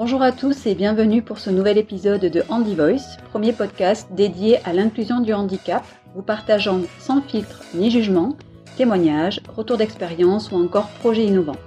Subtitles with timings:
[0.00, 4.56] Bonjour à tous et bienvenue pour ce nouvel épisode de Handy Voice, premier podcast dédié
[4.64, 5.84] à l'inclusion du handicap,
[6.14, 8.34] vous partageant sans filtre ni jugement
[8.78, 11.58] témoignages, retours d'expérience ou encore projets innovants.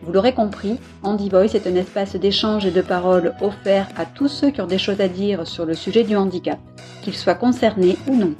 [0.00, 4.28] Vous l'aurez compris, Handy Voice est un espace d'échange et de parole offert à tous
[4.28, 6.58] ceux qui ont des choses à dire sur le sujet du handicap,
[7.02, 8.32] qu'ils soient concernés ou non.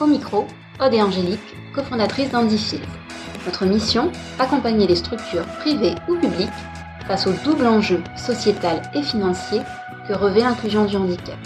[0.00, 0.46] Au micro,
[0.80, 1.40] Aude Angélique,
[1.74, 2.84] cofondatrices d'Handifield.
[3.44, 6.48] Notre mission, accompagner les structures privées ou publiques
[7.08, 9.60] face au double enjeu sociétal et financier
[10.06, 11.38] que revêt l'inclusion du handicap.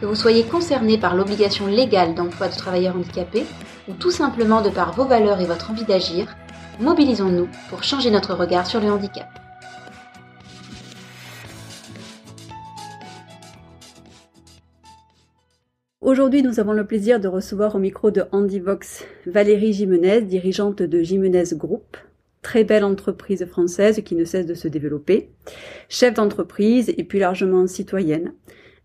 [0.00, 3.46] Que vous soyez concerné par l'obligation légale d'emploi de travailleurs handicapés
[3.88, 6.34] ou tout simplement de par vos valeurs et votre envie d'agir,
[6.80, 9.28] mobilisons-nous pour changer notre regard sur le handicap.
[16.00, 21.02] Aujourd'hui, nous avons le plaisir de recevoir au micro de Handivox Valérie Jimenez, dirigeante de
[21.02, 21.96] Jimenez Group,
[22.42, 25.30] très belle entreprise française qui ne cesse de se développer,
[25.88, 28.34] chef d'entreprise et plus largement citoyenne,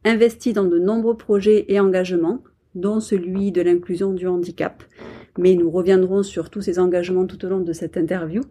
[0.05, 2.43] investie dans de nombreux projets et engagements,
[2.75, 4.83] dont celui de l'inclusion du handicap.
[5.37, 8.41] Mais nous reviendrons sur tous ces engagements tout au long de cette interview.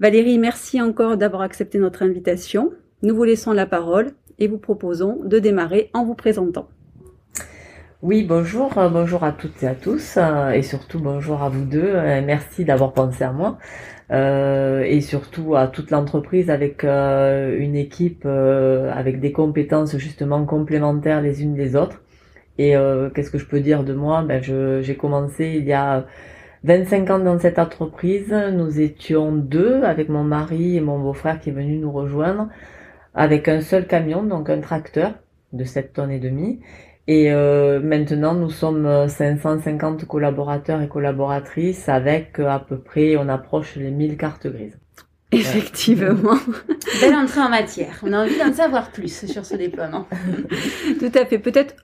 [0.00, 2.72] Valérie, merci encore d'avoir accepté notre invitation.
[3.02, 6.68] Nous vous laissons la parole et vous proposons de démarrer en vous présentant.
[8.00, 10.18] Oui, bonjour, bonjour à toutes et à tous,
[10.54, 11.92] et surtout bonjour à vous deux.
[12.24, 13.58] Merci d'avoir pensé à moi.
[14.10, 20.46] Euh, et surtout à toute l'entreprise avec euh, une équipe euh, avec des compétences justement
[20.46, 22.02] complémentaires les unes des autres.
[22.60, 22.74] Et
[23.14, 24.22] qu'est-ce que je peux dire de moi?
[24.22, 26.06] Ben, J'ai commencé il y a
[26.64, 28.34] 25 ans dans cette entreprise.
[28.52, 32.48] Nous étions deux avec mon mari et mon beau-frère qui est venu nous rejoindre
[33.14, 35.12] avec un seul camion, donc un tracteur
[35.52, 36.58] de 7 tonnes et demi.
[37.10, 43.30] Et euh, maintenant, nous sommes 550 collaborateurs et collaboratrices avec euh, à peu près, on
[43.30, 44.78] approche les 1000 cartes grises.
[45.32, 46.38] Effectivement.
[47.00, 47.98] Belle entrée en matière.
[48.02, 50.06] On a envie d'en savoir plus sur ce déploiement.
[51.00, 51.38] Tout à fait.
[51.38, 51.76] Peut-être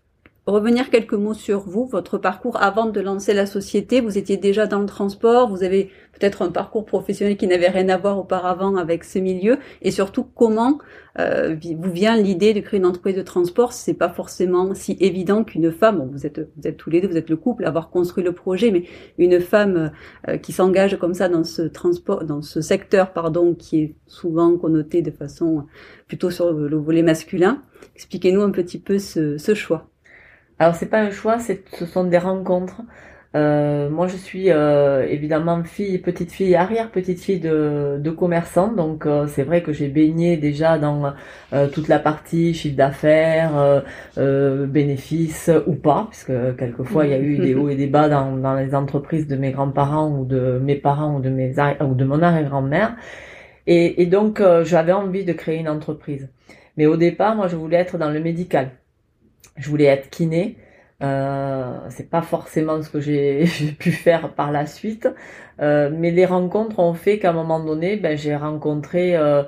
[0.46, 4.00] revenir quelques mots sur vous, votre parcours avant de lancer la société.
[4.00, 7.88] Vous étiez déjà dans le transport, vous avez peut-être un parcours professionnel qui n'avait rien
[7.88, 10.78] à voir auparavant avec ce milieu, et surtout comment
[11.18, 13.72] euh, vous vient l'idée de créer une entreprise de transport?
[13.72, 17.16] C'est pas forcément si évident qu'une femme, vous êtes vous êtes tous les deux, vous
[17.16, 18.84] êtes le couple, avoir construit le projet, mais
[19.16, 19.92] une femme
[20.28, 24.56] euh, qui s'engage comme ça dans ce transport, dans ce secteur, pardon, qui est souvent
[24.58, 25.64] connoté de façon
[26.06, 27.62] plutôt sur le volet masculin.
[27.94, 29.88] Expliquez-nous un petit peu ce choix.
[30.58, 32.82] Alors c'est pas un choix, c'est ce sont des rencontres.
[33.34, 38.72] Euh, moi je suis euh, évidemment fille, petite fille, arrière petite fille de, de commerçant,
[38.72, 41.12] donc euh, c'est vrai que j'ai baigné déjà dans
[41.72, 43.82] toute la partie chiffre d'affaires,
[44.16, 48.36] bénéfices ou pas, puisque quelquefois il y a eu des hauts et des bas dans,
[48.36, 52.04] dans les entreprises de mes grands-parents ou de mes parents ou de mes ou de
[52.04, 52.94] mon arrière-grand-mère,
[53.66, 56.28] et, et donc j'avais envie de créer une entreprise.
[56.76, 58.70] Mais au départ, moi je voulais être dans le médical
[59.56, 60.56] je voulais être kiné.
[61.02, 63.46] Euh, c'est pas forcément ce que j'ai
[63.78, 65.08] pu faire par la suite,
[65.60, 69.42] euh, mais les rencontres ont fait qu'à un moment donné, ben, j'ai rencontré euh,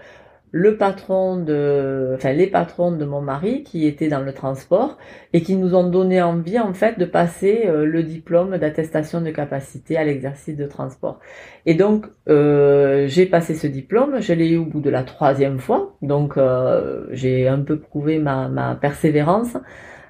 [0.53, 4.97] le patron de, enfin les patrons de mon mari qui étaient dans le transport
[5.35, 9.31] et qui nous ont donné envie en fait de passer euh, le diplôme d'attestation de
[9.31, 11.21] capacité à l'exercice de transport.
[11.67, 15.59] Et donc euh, j'ai passé ce diplôme, je l'ai eu au bout de la troisième
[15.59, 19.59] fois, donc euh, j'ai un peu prouvé ma, ma persévérance.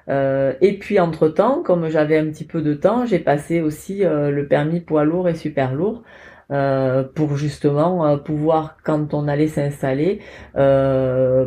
[0.09, 4.31] Euh, et puis entre-temps, comme j'avais un petit peu de temps, j'ai passé aussi euh,
[4.31, 6.03] le permis poids lourd et super lourd
[6.49, 10.21] euh, pour justement pouvoir, quand on allait s'installer,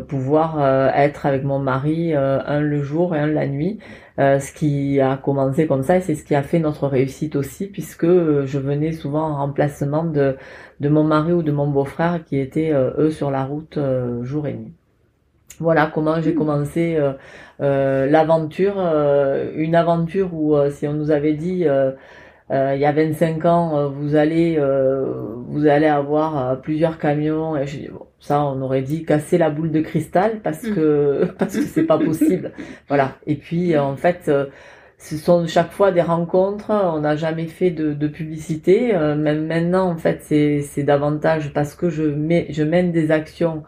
[0.07, 0.61] pouvoir
[0.95, 3.79] être avec mon mari un le jour et un la nuit.
[4.17, 7.67] ce qui a commencé comme ça et c'est ce qui a fait notre réussite aussi
[7.67, 10.37] puisque je venais souvent en remplacement de,
[10.79, 13.79] de mon mari ou de mon beau-frère qui étaient eux sur la route
[14.23, 14.73] jour et nuit.
[15.59, 17.13] Voilà comment j'ai commencé euh,
[17.61, 21.65] euh, l'aventure, euh, une aventure où si on nous avait dit
[22.53, 24.59] il y a 25 ans vous allez
[25.47, 29.81] vous allez avoir plusieurs camions et bon, ça on aurait dit casser la boule de
[29.81, 30.75] cristal parce mmh.
[30.75, 32.51] que parce que c'est pas possible.
[32.87, 33.13] Voilà.
[33.27, 34.31] Et puis en fait
[34.97, 39.89] ce sont chaque fois des rencontres, on n'a jamais fait de, de publicité, même maintenant
[39.89, 43.63] en fait c'est c'est davantage parce que je mets je mène des actions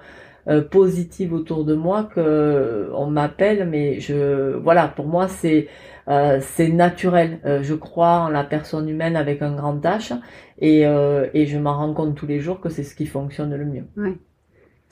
[0.49, 5.69] euh, positive autour de moi que euh, on m'appelle mais je voilà pour moi c'est
[6.09, 10.19] euh, c'est naturel je crois en la personne humaine avec un grand H
[10.59, 13.65] et, et je m'en rends compte tous les jours que c'est ce qui fonctionne le
[13.65, 13.85] mieux.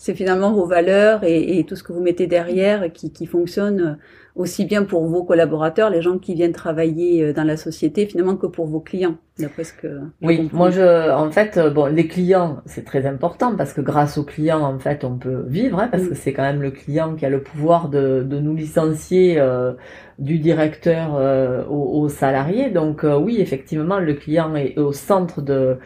[0.01, 4.00] C'est finalement vos valeurs et, et, tout ce que vous mettez derrière qui, qui fonctionne
[4.36, 8.36] aussi bien pour vos collaborateurs, les gens qui viennent travailler euh, dans la société, finalement,
[8.36, 10.00] que pour vos clients, d'après ce que.
[10.24, 14.18] oui, moi je, en fait, euh, bon, les clients, c'est très important parce que grâce
[14.18, 16.09] aux clients, en fait, on peut vivre, hein, parce mm.
[16.09, 19.74] que c'est quand même le client qui a le pouvoir de, de nous licencier euh,
[20.18, 22.71] du directeur euh, aux, salariés.
[22.71, 25.77] Donc oui, effectivement, le client est au centre de,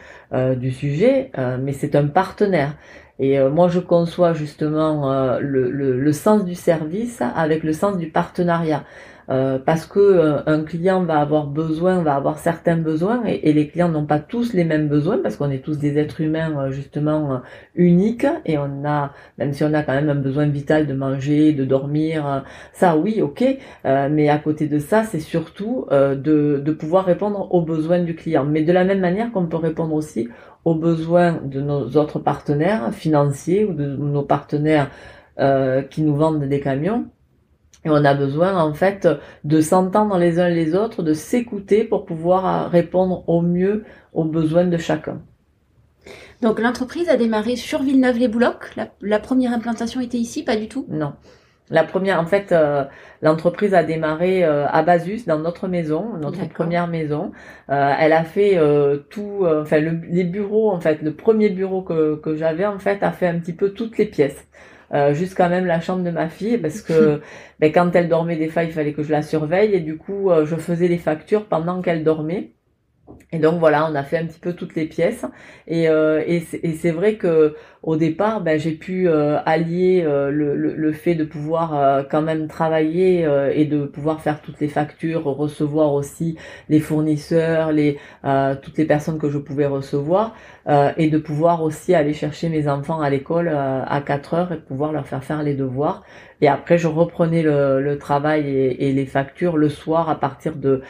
[0.56, 1.30] du sujet,
[1.60, 2.74] mais c'est un partenaire.
[3.18, 7.72] Et euh, moi, je conçois justement euh, le, le, le, sens du service avec le
[7.72, 8.84] sens du partenariat.
[9.28, 13.66] Euh, parce que un client va avoir besoin, va avoir certains besoins, et, et les
[13.66, 17.42] clients n'ont pas tous les mêmes besoins, parce qu'on est tous des êtres humains justement
[17.74, 21.52] uniques, et on a, même si on a quand même un besoin vital de manger,
[21.54, 23.44] de dormir, ça oui, ok,
[23.84, 28.44] mais à côté de ça, c'est surtout de, de pouvoir répondre aux besoins du client.
[28.44, 30.28] Mais de la même manière qu'on peut répondre aussi
[30.66, 34.90] aux besoins de nos autres partenaires financiers ou de nos partenaires
[35.38, 37.06] euh, qui nous vendent des camions.
[37.84, 39.08] Et on a besoin en fait
[39.44, 44.24] de s'entendre les uns les autres, de s'écouter pour pouvoir euh, répondre au mieux aux
[44.24, 45.20] besoins de chacun.
[46.42, 48.74] Donc l'entreprise a démarré sur Villeneuve-les-Boulocs.
[48.74, 50.84] La, la, première implantation était ici, pas du tout?
[50.88, 51.12] Non.
[51.70, 52.84] La première, en fait, euh,
[53.22, 57.32] l'entreprise a démarré euh, à Basus, dans notre maison, notre première maison.
[57.70, 58.58] Euh, elle a fait
[59.10, 63.10] tout, enfin les bureaux, en fait, le premier bureau que, que j'avais, en fait, a
[63.10, 64.46] fait un petit peu toutes les pièces.
[65.12, 67.20] jusqu'à même la chambre de ma fille parce que
[67.60, 70.30] ben, quand elle dormait des fois il fallait que je la surveille et du coup
[70.44, 72.52] je faisais les factures pendant qu'elle dormait
[73.32, 75.24] et donc voilà, on a fait un petit peu toutes les pièces.
[75.66, 77.54] Et, euh, et c'est vrai que
[77.86, 82.20] au départ, ben, j'ai pu euh, allier euh, le, le, fait de pouvoir euh, quand
[82.20, 86.36] même travailler et de pouvoir faire toutes les factures, recevoir aussi
[86.68, 87.98] les fournisseurs, les
[88.62, 90.34] toutes les personnes que je pouvais recevoir,
[90.96, 94.92] et de pouvoir aussi aller chercher mes enfants à l'école à 4 heures et pouvoir
[94.92, 96.02] leur faire faire les devoirs.
[96.40, 100.56] Et après, je reprenais le, le travail et, et les factures le soir à partir
[100.56, 100.82] de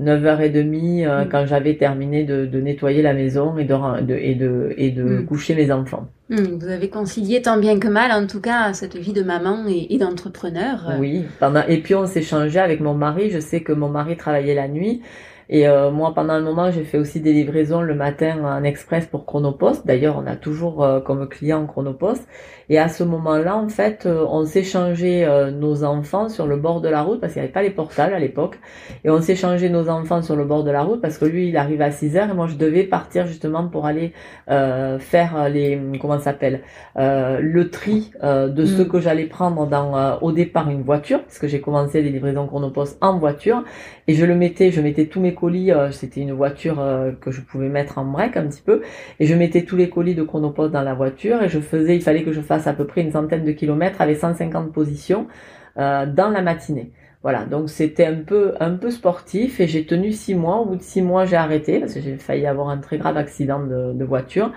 [0.00, 1.28] 9h30 euh, mm.
[1.28, 5.26] quand j'avais terminé de, de, nettoyer la maison et de, et de, et de mm.
[5.26, 6.08] coucher mes enfants.
[6.30, 6.58] Mm.
[6.58, 9.88] Vous avez concilié tant bien que mal, en tout cas, cette vie de maman et,
[9.90, 10.94] et d'entrepreneur.
[10.98, 13.30] Oui, pendant, et puis on s'est changé avec mon mari.
[13.30, 15.02] Je sais que mon mari travaillait la nuit
[15.52, 19.04] et euh, moi, pendant un moment, j'ai fait aussi des livraisons le matin en express
[19.04, 19.86] pour Chronopost.
[19.86, 22.26] D'ailleurs, on a toujours euh, comme client Chronopost.
[22.72, 26.88] Et à ce moment-là, en fait, euh, on s'échangeait nos enfants sur le bord de
[26.88, 28.58] la route parce qu'il n'y avait pas les portables à l'époque.
[29.04, 31.58] Et on s'échangeait nos enfants sur le bord de la route parce que lui, il
[31.58, 34.14] arrive à 6 heures et moi, je devais partir justement pour aller
[34.46, 36.62] faire les comment ça s'appelle
[36.96, 38.88] le tri de ce mm.
[38.88, 42.96] que j'allais prendre dans au départ une voiture parce que j'ai commencé les livraisons Chronopost
[43.02, 43.64] en voiture
[44.08, 47.30] et je le mettais, je mettais tous mes colis, euh, c'était une voiture euh, que
[47.30, 48.82] je pouvais mettre en break un petit peu,
[49.20, 52.02] et je mettais tous les colis de Chronopost dans la voiture, et je faisais, il
[52.02, 55.26] fallait que je fasse à peu près une centaine de kilomètres avec 150 positions
[55.78, 56.92] euh, dans la matinée.
[57.22, 60.58] Voilà, donc c'était un peu un peu sportif et j'ai tenu six mois.
[60.58, 63.16] Au bout de six mois, j'ai arrêté parce que j'ai failli avoir un très grave
[63.16, 64.50] accident de, de voiture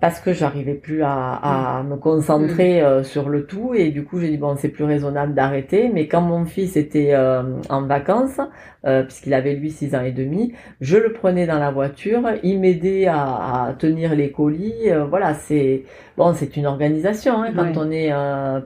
[0.00, 1.88] parce que j'arrivais plus à, à, mm.
[1.88, 2.84] me concentrer mm.
[2.84, 3.74] euh, sur le tout.
[3.74, 5.90] Et du coup j'ai dit bon c'est plus raisonnable d'arrêter.
[5.92, 8.40] Mais quand mon fils était euh, en vacances
[8.86, 12.22] euh, puisqu'il avait lui six ans et demi je le prenais dans la voiture.
[12.42, 14.90] Il m'aidait à, à, tenir les colis.
[15.08, 15.84] Voilà c'est
[16.16, 18.12] bon c'est une organisation hein, quand on est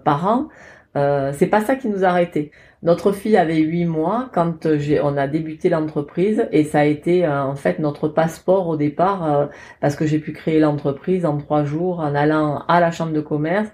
[0.05, 0.49] parent.
[0.95, 2.51] C'est pas ça qui nous a arrêtés
[2.83, 7.25] notre fille avait huit mois quand j'ai, on a débuté l'entreprise et ça a été
[7.25, 9.47] euh, en fait notre passeport au départ euh,
[9.81, 13.21] parce que j'ai pu créer l'entreprise en trois jours en allant à la chambre de
[13.21, 13.69] commerce,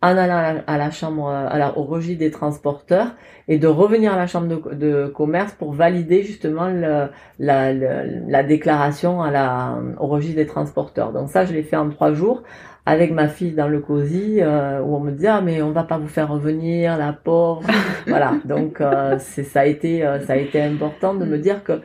[0.00, 3.14] en allant à la, chambre, euh, au registre des transporteurs
[3.48, 8.42] et de revenir à la chambre de, de commerce pour valider justement le, la, la,
[8.42, 11.12] déclaration à la, au registre des transporteurs.
[11.12, 12.42] Donc ça, je l'ai fait en trois jours
[12.86, 15.84] avec ma fille dans le cosy euh, où on me disait ah mais on va
[15.84, 17.62] pas vous faire revenir la pauvre.
[18.06, 18.34] Voilà.
[18.44, 21.80] Donc euh, c'est ça a été euh, ça a été important de me dire que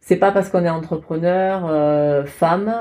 [0.00, 2.72] c'est pas parce qu'on est entrepreneur femme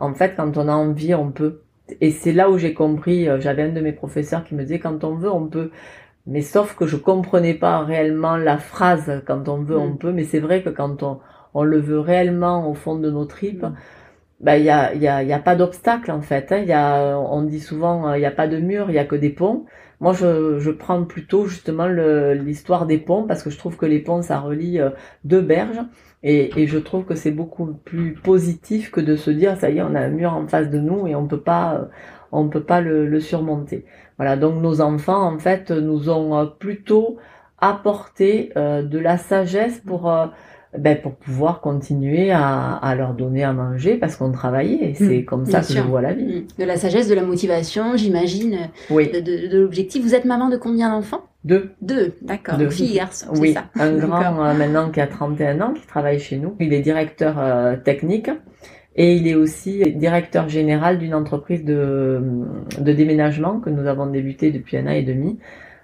[0.00, 1.62] en fait quand on a envie on peut.
[2.00, 5.04] Et c'est là où j'ai compris j'avais un de mes professeurs qui me disait quand
[5.04, 5.70] on veut on peut.
[6.28, 9.98] Mais sauf que je comprenais pas réellement la phrase quand on veut on mm.
[9.98, 10.12] peut.
[10.12, 11.18] Mais c'est vrai que quand on
[11.52, 13.74] on le veut réellement au fond de nos tripes mm
[14.40, 16.52] bah il y a, y, a, y a pas d'obstacle en fait.
[16.52, 16.58] Hein.
[16.58, 19.16] Y a, on dit souvent il n'y a pas de mur, il y a que
[19.16, 19.64] des ponts.
[20.00, 23.98] Moi je, je prends plutôt justement l'histoire des ponts parce que je trouve que les
[23.98, 24.90] ponts ça relie euh,
[25.24, 25.80] deux berges
[26.22, 29.78] et, et je trouve que c'est beaucoup plus positif que de se dire ça y
[29.78, 31.84] est on a un mur en face de nous et on peut pas euh,
[32.30, 33.86] on peut pas le, le surmonter.
[34.18, 37.16] Voilà donc nos enfants en fait nous ont euh, plutôt
[37.58, 40.12] apporté de la sagesse pour
[40.78, 44.94] ben, pour pouvoir continuer à, à, leur donner à manger parce qu'on travaillait.
[44.94, 46.42] C'est mm, comme ça que je vois la vie.
[46.42, 46.60] Mm.
[46.60, 49.10] De la sagesse, de la motivation, j'imagine, oui.
[49.10, 50.02] de, de, de l'objectif.
[50.02, 51.22] Vous êtes maman de combien d'enfants?
[51.44, 51.70] Deux.
[51.80, 52.58] Deux, d'accord.
[52.58, 52.70] Deux.
[52.70, 53.66] Fille et garçon, c'est Oui, ça.
[53.76, 56.56] un grand euh, maintenant qui a 31 ans, qui travaille chez nous.
[56.58, 58.30] Il est directeur euh, technique
[58.96, 62.20] et il est aussi directeur général d'une entreprise de,
[62.80, 65.38] de déménagement que nous avons débuté depuis un an et demi.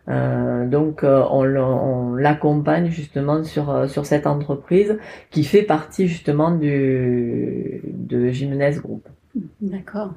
[0.08, 4.98] Euh, donc euh, on, l'accompagne justement sur euh, sur cette entreprise
[5.30, 9.06] qui fait partie justement du de Jimenez Group.
[9.60, 10.14] D'accord.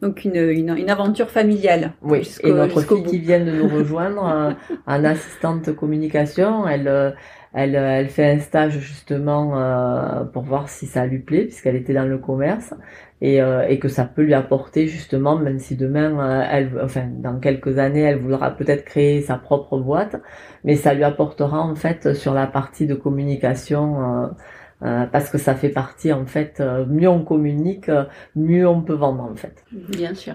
[0.00, 1.92] Donc une, une, une aventure familiale.
[2.02, 3.10] Oui, et notre fille bout.
[3.10, 4.52] qui vient de nous rejoindre euh,
[4.86, 7.10] en assistante communication, elle, euh,
[7.52, 11.76] elle, euh, elle fait un stage justement euh, pour voir si ça lui plaît, puisqu'elle
[11.76, 12.74] était dans le commerce,
[13.20, 17.78] et, euh, que ça peut lui apporter justement, même si demain, elle, enfin, dans quelques
[17.78, 20.16] années, elle voudra peut-être créer sa propre boîte,
[20.64, 24.30] mais ça lui apportera en fait sur la partie de communication.
[24.80, 27.90] parce que ça fait partie en fait, mieux on communique,
[28.34, 29.64] mieux on peut vendre en fait.
[29.72, 30.34] Bien sûr.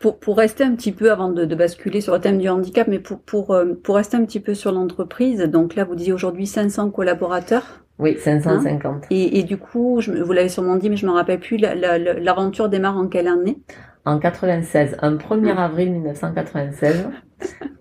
[0.00, 2.88] Pour, pour rester un petit peu avant de, de basculer sur le thème du handicap,
[2.88, 6.12] mais pour, pour, euh, pour rester un petit peu sur l'entreprise, donc là vous disiez
[6.12, 7.84] aujourd'hui 500 collaborateurs.
[7.98, 9.04] Oui, 550.
[9.10, 11.74] Et, et du coup, je, vous l'avez sûrement dit, mais je me rappelle plus, la-
[11.74, 13.58] la- la- l'aventure démarre en quelle année?
[14.06, 17.06] En 96, un 1er avril 1996.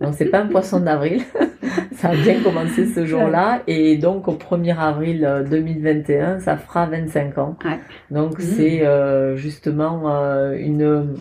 [0.01, 1.21] Donc c'est pas un poisson d'avril.
[1.93, 6.85] ça a bien commencé ce jour-là et donc au 1er avril euh, 2021, ça fera
[6.87, 7.57] 25 ans.
[7.63, 7.79] Ouais.
[8.11, 8.45] Donc Mhm.
[8.45, 11.15] c'est euh, justement euh, une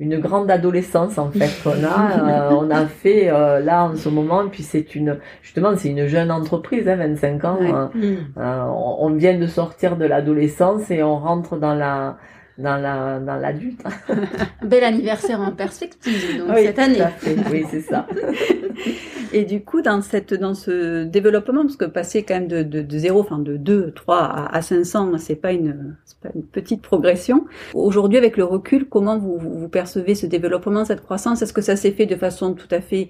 [0.00, 2.18] une grande adolescence en fait qu'on a.
[2.50, 6.06] Euh, on a fait euh, là en ce moment, puis c'est une justement c'est une
[6.06, 7.58] jeune entreprise, hein, 25 ans.
[7.60, 7.72] Ouais.
[7.72, 12.16] euh, euh, on, on vient de sortir de l'adolescence et on rentre dans la
[12.58, 13.82] dans la dans l'adulte.
[14.64, 16.96] Bel anniversaire en perspective, donc Oui, cette année.
[16.96, 17.36] tout à fait.
[17.50, 18.06] Oui, c'est ça.
[19.32, 22.82] Et du coup, dans cette, dans ce développement, parce que passer quand même de, de,
[22.82, 26.44] de 0, enfin de 2, 3 à, à 500, c'est pas une, c'est pas une
[26.44, 27.44] petite progression.
[27.74, 31.42] Aujourd'hui, avec le recul, comment vous, vous, vous percevez ce développement, cette croissance?
[31.42, 33.08] Est-ce que ça s'est fait de façon tout à fait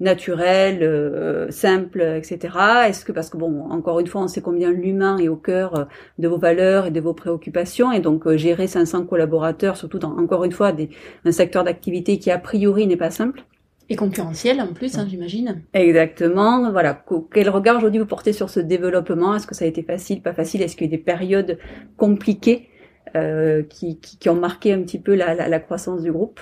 [0.00, 2.88] naturelle, euh, simple, etc.
[2.88, 5.74] Est-ce que, parce que bon, encore une fois, on sait combien l'humain est au cœur
[5.78, 5.84] euh,
[6.18, 10.16] de vos valeurs et de vos préoccupations, et donc euh, gérer 500 collaborateurs, surtout dans,
[10.18, 10.90] encore une fois, des,
[11.24, 13.42] un secteur d'activité qui a priori n'est pas simple.
[13.88, 15.62] Et concurrentiel en plus, hein, j'imagine.
[15.74, 16.70] Exactement.
[16.70, 16.94] Voilà.
[16.94, 19.34] Qu- Quel regard aujourd'hui vous portez sur ce développement?
[19.34, 20.62] Est-ce que ça a été facile, pas facile?
[20.62, 21.58] Est-ce qu'il y a eu des périodes
[21.96, 22.68] compliquées
[23.16, 26.40] euh, qui, qui, qui ont marqué un petit peu la, la, la croissance du groupe?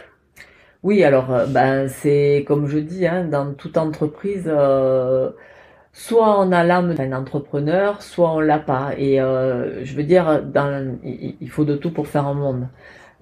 [0.83, 5.31] Oui, alors euh, ben c'est comme je dis, hein, dans toute entreprise, euh,
[5.93, 8.93] soit on a l'âme d'un entrepreneur, soit on l'a pas.
[8.99, 12.69] Et euh, je veux dire, dans, il, faut de tout pour faire un monde.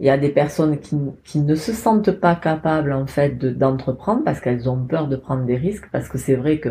[0.00, 3.50] Il y a des personnes qui, qui ne se sentent pas capables en fait de-
[3.50, 6.70] d'entreprendre parce qu'elles ont peur de prendre des risques, parce que c'est vrai que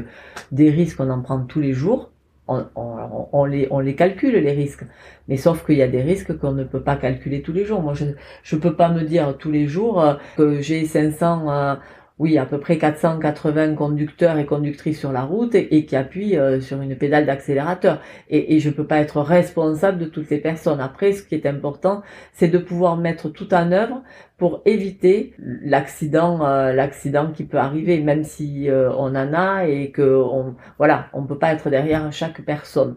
[0.52, 2.12] des risques on en prend tous les jours.
[2.48, 4.84] On, les, on les calcule les risques,
[5.28, 7.82] mais sauf qu'il y a des risques qu'on ne peut pas calculer tous les jours.
[7.82, 8.06] Moi, je
[8.44, 11.76] je peux pas me dire tous les jours euh, que j'ai 500, euh,
[12.18, 16.62] oui, à peu près 480 conducteurs et conductrices sur la route et, qui appuient euh,
[16.62, 18.02] sur une pédale d'accélérateur.
[18.30, 20.80] Et, je peux pas être responsable de toutes ces personnes.
[20.80, 24.02] Après, ce qui est important, c'est de pouvoir mettre tout en œuvre
[24.38, 29.92] pour éviter l'accident, euh, l'accident qui peut arriver, même si euh, on en a et
[29.92, 32.96] que on, voilà, on peut pas être derrière chaque personne.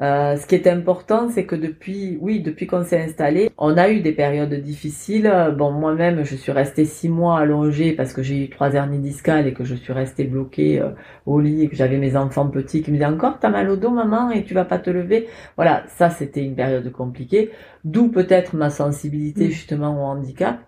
[0.00, 3.88] Euh, ce qui est important, c'est que depuis, oui, depuis qu'on s'est installé, on a
[3.90, 5.28] eu des périodes difficiles.
[5.58, 9.48] Bon, moi-même, je suis restée six mois allongée parce que j'ai eu trois hernies discales
[9.48, 10.90] et que je suis restée bloquée euh,
[11.26, 13.76] au lit et que j'avais mes enfants petits qui me disaient encore t'as mal au
[13.76, 15.26] dos, maman, et tu vas pas te lever.
[15.56, 17.50] Voilà, ça c'était une période compliquée.
[17.84, 19.50] D'où peut-être ma sensibilité Mm.
[19.50, 20.58] justement au handicap.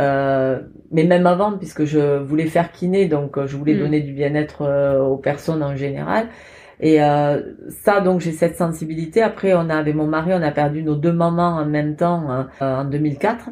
[0.00, 0.58] Euh,
[0.90, 3.78] mais même avant, puisque je voulais faire kiné, donc euh, je voulais Mm.
[3.78, 6.26] donner du bien-être euh, aux personnes en général.
[6.80, 7.40] Et euh,
[7.70, 9.22] ça, donc j'ai cette sensibilité.
[9.22, 12.30] Après, on a avec mon mari, on a perdu nos deux mamans en même temps
[12.30, 13.50] euh, en 2004.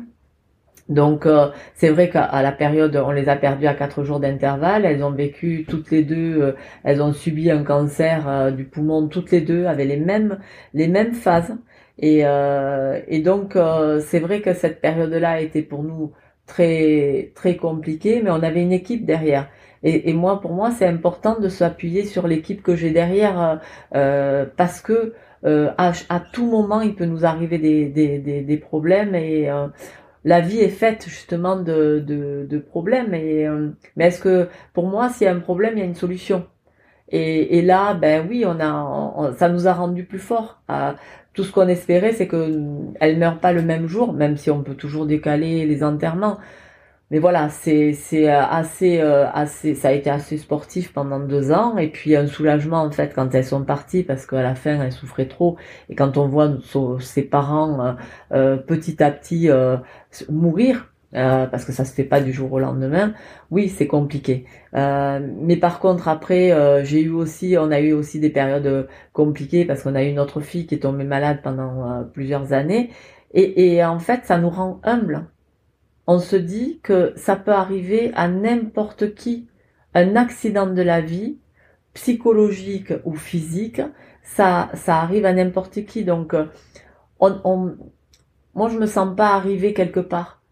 [0.88, 4.84] Donc euh, c'est vrai qu'à la période, on les a perdues à quatre jours d'intervalle.
[4.84, 6.52] Elles ont vécu toutes les deux, euh,
[6.84, 10.38] elles ont subi un cancer euh, du poumon toutes les deux, avec les mêmes
[10.74, 11.56] les mêmes phases.
[11.98, 13.56] Et, euh, et donc
[14.00, 16.12] c'est vrai que cette période-là a été pour nous
[16.46, 19.48] très très compliquée, mais on avait une équipe derrière.
[19.82, 23.56] Et, et moi, pour moi, c'est important de s'appuyer sur l'équipe que j'ai derrière euh,
[23.94, 28.42] euh, parce que euh, à, à tout moment, il peut nous arriver des, des, des,
[28.42, 29.66] des problèmes et euh,
[30.24, 33.14] la vie est faite justement de, de, de problèmes.
[33.14, 35.86] Et, euh, mais est-ce que pour moi, s'il y a un problème, il y a
[35.86, 36.46] une solution?
[37.10, 40.60] Et, et là, ben oui, on a, on- ça nous a rendu plus forts.
[40.70, 40.92] Euh,
[41.34, 42.58] tout ce qu'on espérait, c'est que
[43.00, 46.38] elle meurt pas le même jour, même si on peut toujours décaler les enterrements.
[47.12, 51.52] Mais voilà, c'est c'est euh, assez euh, assez ça a été assez sportif pendant deux
[51.52, 54.80] ans et puis un soulagement en fait quand elles sont parties parce qu'à la fin
[54.82, 55.56] elles souffraient trop
[55.90, 56.50] et quand on voit
[57.00, 57.92] ses parents euh,
[58.32, 59.76] euh, petit à petit euh,
[60.30, 63.14] mourir euh, parce que ça se fait pas du jour au lendemain.
[63.50, 64.46] Oui, c'est compliqué.
[64.74, 68.88] Euh, mais par contre, après, euh, j'ai eu aussi, on a eu aussi des périodes
[69.12, 72.90] compliquées parce qu'on a eu notre fille qui est tombée malade pendant plusieurs années.
[73.34, 75.26] Et, et en fait, ça nous rend humbles.
[76.06, 79.48] On se dit que ça peut arriver à n'importe qui.
[79.94, 81.38] Un accident de la vie,
[81.94, 83.82] psychologique ou physique,
[84.22, 86.04] ça, ça arrive à n'importe qui.
[86.04, 86.34] Donc,
[87.20, 87.76] on, on,
[88.54, 90.42] moi, je me sens pas arriver quelque part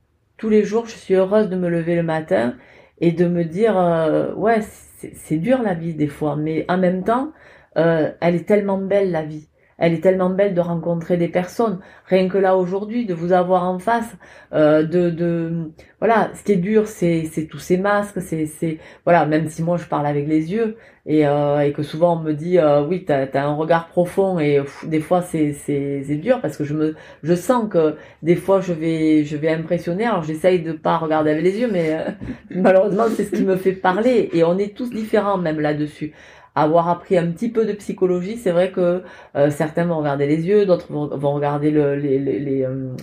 [0.41, 2.57] tous les jours, je suis heureuse de me lever le matin
[2.99, 7.05] et de me dire, euh, ouais, c'est dur la vie des fois, mais en même
[7.05, 7.33] temps,
[7.77, 9.50] euh, elle est tellement belle la vie
[9.81, 11.81] elle est tellement belle de rencontrer des personnes.
[12.07, 14.15] Rien que là aujourd'hui, de vous avoir en face,
[14.53, 19.49] euh, de, de, voilà, ce qui est dur, c'est, tous ces masques, c'est, voilà, même
[19.49, 22.85] si moi je parle avec les yeux et, euh, que souvent on me dit, euh,
[22.85, 25.55] oui, t'as, as un regard profond et des fois c'est,
[26.21, 30.05] dur parce que je me, je sens que des fois je vais, je vais impressionner.
[30.05, 31.97] Alors j'essaye de pas regarder avec les yeux, mais
[32.51, 36.13] malheureusement c'est ce qui me fait parler et on est tous différents même là-dessus
[36.63, 39.03] avoir appris un petit peu de psychologie, c'est vrai que
[39.37, 42.95] euh, certains vont regarder les yeux, d'autres vont, regarder le, les, les, euh,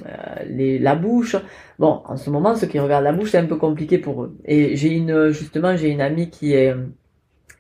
[0.48, 1.36] les, la bouche.
[1.80, 4.38] Bon, en ce moment, ceux qui regardent la bouche, c'est un peu compliqué pour eux.
[4.46, 6.76] Et j'ai une, justement, j'ai une amie qui est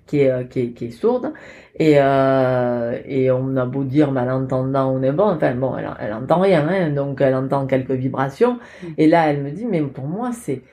[0.08, 1.34] qui est, qui est, qui est sourde
[1.75, 6.13] et, euh, et on a beau dire malentendant on est bon, enfin bon, elle, elle
[6.13, 8.54] entend rien, hein, donc elle entend quelques vibrations.
[8.82, 8.88] Mm.
[8.98, 10.63] Et là, elle me dit, mais pour moi, c'est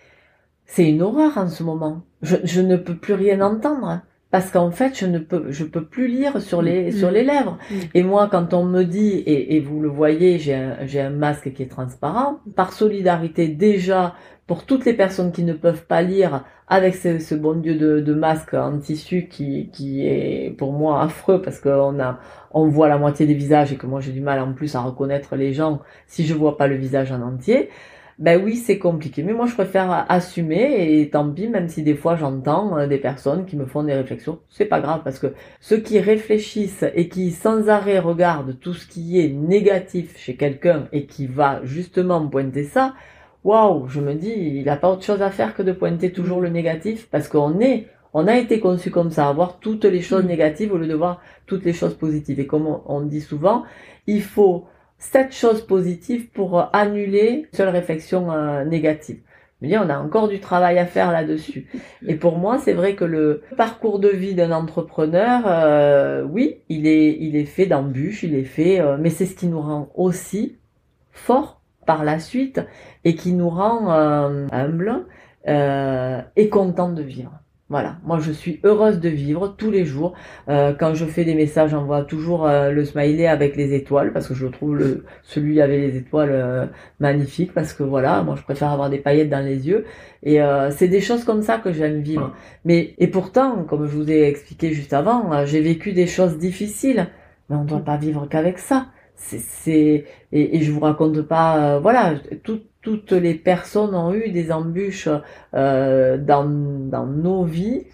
[0.66, 2.02] c'est une horreur en ce moment.
[2.22, 4.00] Je, je ne peux plus rien entendre
[4.34, 6.92] parce qu'en fait je ne peux je peux plus lire sur les mm.
[6.92, 7.74] sur les lèvres mm.
[7.94, 11.10] et moi quand on me dit et, et vous le voyez j'ai un, j'ai un
[11.10, 14.16] masque qui est transparent par solidarité déjà
[14.48, 18.00] pour toutes les personnes qui ne peuvent pas lire avec ce, ce bon dieu de,
[18.00, 22.18] de, masque en tissu qui qui est pour moi affreux parce qu'on a
[22.50, 24.80] on voit la moitié des visages et que moi j'ai du mal en plus à
[24.80, 27.70] reconnaître les gens si je vois pas le visage en entier
[28.18, 29.22] ben oui, c'est compliqué.
[29.24, 32.98] Mais moi, je préfère assumer et tant pis, même si des fois j'entends euh, des
[32.98, 37.08] personnes qui me font des réflexions, c'est pas grave parce que ceux qui réfléchissent et
[37.08, 42.26] qui sans arrêt regardent tout ce qui est négatif chez quelqu'un et qui va justement
[42.28, 42.94] pointer ça,
[43.42, 46.40] waouh, je me dis, il n'a pas autre chose à faire que de pointer toujours
[46.40, 50.02] le négatif parce qu'on est, on a été conçu comme ça, à voir toutes les
[50.02, 50.28] choses mm.
[50.28, 52.38] négatives au lieu de voir toutes les choses positives.
[52.38, 53.64] Et comme on dit souvent,
[54.06, 54.66] il faut
[55.12, 59.20] cette chose positive pour euh, annuler une seule réflexion euh, négative.
[59.60, 61.66] Mais on a encore du travail à faire là-dessus.
[62.06, 66.86] Et pour moi, c'est vrai que le parcours de vie d'un entrepreneur, euh, oui, il
[66.86, 70.56] est, il est fait d'embûches, il est fait, mais c'est ce qui nous rend aussi
[71.12, 72.60] fort par la suite
[73.04, 75.04] et qui nous rend humble
[75.46, 77.43] et content de vivre.
[77.70, 80.12] Voilà, moi je suis heureuse de vivre tous les jours.
[80.50, 84.28] Euh, quand je fais des messages, j'envoie toujours euh, le smiley avec les étoiles parce
[84.28, 86.66] que je trouve le celui avec les étoiles euh,
[87.00, 89.86] magnifique parce que voilà, moi je préfère avoir des paillettes dans les yeux
[90.22, 92.32] et c'est des choses comme ça que j'aime vivre.
[92.64, 97.08] Mais et pourtant, comme je vous ai expliqué juste avant, j'ai vécu des choses difficiles,
[97.48, 98.86] mais on ne doit pas vivre qu'avec ça.
[99.16, 104.52] C'est et, et je vous raconte pas, voilà, tout toutes les personnes ont eu des
[104.52, 105.08] embûches
[105.54, 107.86] euh, dans, dans nos vies.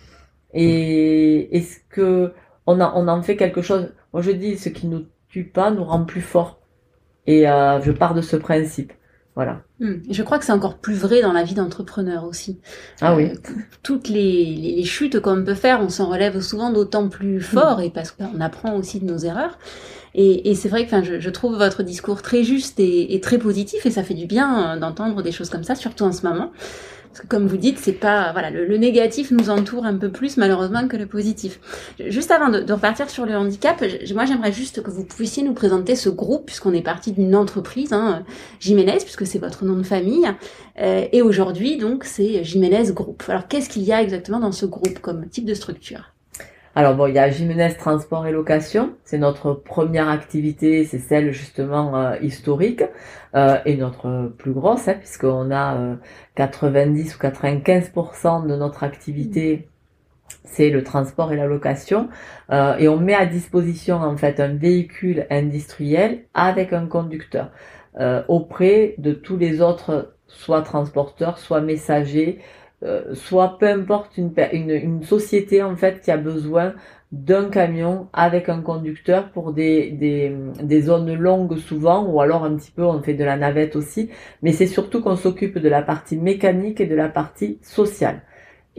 [0.52, 2.32] Et est-ce que
[2.66, 3.94] on, a, on en fait quelque chose?
[4.12, 6.58] Moi je dis, ce qui nous tue pas nous rend plus fort.
[7.26, 8.92] Et euh, je pars de ce principe.
[9.36, 9.62] Voilà.
[9.78, 9.98] Hmm.
[10.10, 12.58] Je crois que c'est encore plus vrai dans la vie d'entrepreneur aussi.
[13.00, 13.30] Ah oui.
[13.30, 13.52] Euh,
[13.84, 17.90] toutes les, les, chutes qu'on peut faire, on s'en relève souvent d'autant plus fort et
[17.90, 19.56] parce qu'on apprend aussi de nos erreurs.
[20.14, 23.38] Et, et c'est vrai que je, je, trouve votre discours très juste et, et, très
[23.38, 26.26] positif et ça fait du bien euh, d'entendre des choses comme ça, surtout en ce
[26.26, 26.50] moment.
[27.10, 30.36] Parce que comme vous dites, c'est pas voilà le, négatif nous entoure un peu plus
[30.36, 31.58] malheureusement que le positif.
[32.06, 33.82] Juste avant de, de repartir sur le handicap,
[34.14, 37.92] moi j'aimerais juste que vous puissiez nous présenter ce groupe puisqu'on est parti d'une entreprise,
[37.92, 38.22] hein,
[38.60, 40.28] Jiménez, puisque c'est votre nom de famille,
[40.78, 43.24] euh, et aujourd'hui donc c'est Jiménez Group.
[43.26, 46.12] Alors qu'est-ce qu'il y a exactement dans ce groupe comme type de structure?
[46.76, 51.32] Alors bon, il y a Jiménez Transport et Location, c'est notre première activité, c'est celle
[51.32, 52.84] justement euh, historique
[53.34, 55.96] euh, et notre plus grosse, hein, puisqu'on a
[56.36, 59.68] 90 euh, ou 95% de notre activité,
[60.44, 62.08] c'est le transport et la location,
[62.52, 67.50] et on met à disposition en fait un véhicule industriel avec un conducteur
[68.28, 72.38] auprès de tous les autres, soit transporteurs, soit messagers,
[72.82, 76.74] euh, soit peu importe une, une, une, société en fait qui a besoin
[77.12, 82.56] d'un camion avec un conducteur pour des, des, des, zones longues souvent ou alors un
[82.56, 84.10] petit peu on fait de la navette aussi.
[84.42, 88.22] Mais c'est surtout qu'on s'occupe de la partie mécanique et de la partie sociale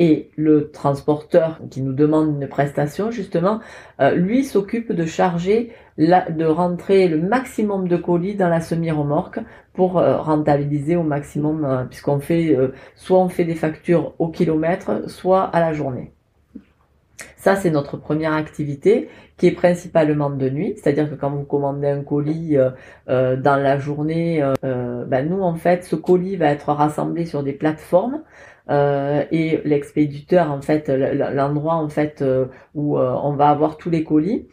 [0.04, 3.60] Et le transporteur qui nous demande une prestation, justement,
[4.00, 9.38] euh, lui s'occupe de charger, de rentrer le maximum de colis dans la semi-remorque
[9.74, 12.58] pour euh, rentabiliser au maximum, euh, puisqu'on fait,
[12.96, 16.14] soit on fait des factures au kilomètre, soit à la journée.
[17.38, 21.90] Ça, c'est notre première activité qui est principalement de nuit, c'est-à-dire que quand vous commandez
[21.90, 22.58] un colis
[23.08, 28.22] dans la journée, ben nous en fait, ce colis va être rassemblé sur des plateformes
[28.72, 33.90] euh, et l'expéditeur en fait l'endroit en fait euh, où euh, on va avoir tous
[33.90, 34.48] les colis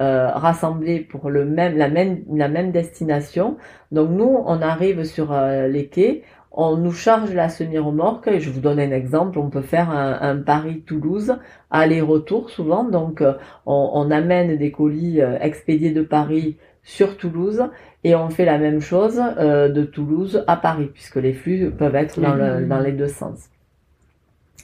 [0.00, 3.56] rassemblés pour le même la même la même destination.
[3.90, 8.60] Donc nous on arrive sur les quais on nous charge la semi-remorque et je vous
[8.60, 11.36] donne un exemple on peut faire un, Paris-Toulouse
[11.72, 12.84] aller-retour souvent.
[12.84, 13.24] Donc
[13.66, 17.64] on, on, amène des colis expédiés de Paris sur Toulouse
[18.04, 22.20] et on fait la même chose de Toulouse à Paris puisque les flux peuvent être
[22.20, 23.50] dans, le, dans les deux sens.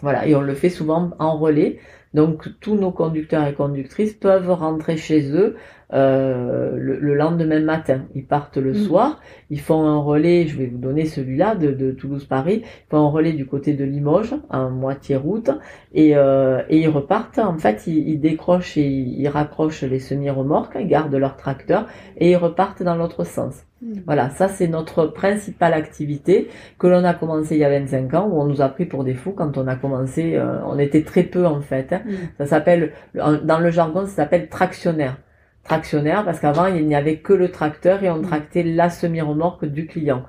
[0.02, 1.80] Voilà, et on le fait souvent en relais.
[2.14, 5.56] Donc tous nos conducteurs et conductrices peuvent rentrer chez eux
[5.94, 8.02] euh, le, lendemain matin.
[8.16, 8.86] Ils partent le mm.
[8.86, 13.08] soir, ils font un relais, je vais vous donner celui-là de, Toulouse-Paris, ils font un
[13.08, 15.50] relais du côté de Limoges, en moitié route,
[15.92, 17.38] et, euh, et ils repartent.
[17.38, 21.86] En fait, ils, décrochent et ils, raccrochent les semi-remorques, ils gardent leur tracteur
[22.18, 23.64] et ils repartent dans l'autre sens.
[23.80, 24.00] Mm.
[24.04, 28.28] Voilà, ça c'est notre principale activité que l'on a commencé il y a 25 ans,
[28.28, 31.04] où on nous a pris pour des fous quand on a commencé, euh, on était
[31.04, 31.92] très peu en fait.
[31.92, 32.02] Hein.
[32.04, 32.12] Mm.
[32.38, 35.18] Ça s'appelle, dans le jargon, ça s'appelle tractionnaire.
[35.64, 38.22] Tractionnaire parce qu'avant il n'y avait que le tracteur et on mm.
[38.22, 40.24] tractait la semi-remorque du client.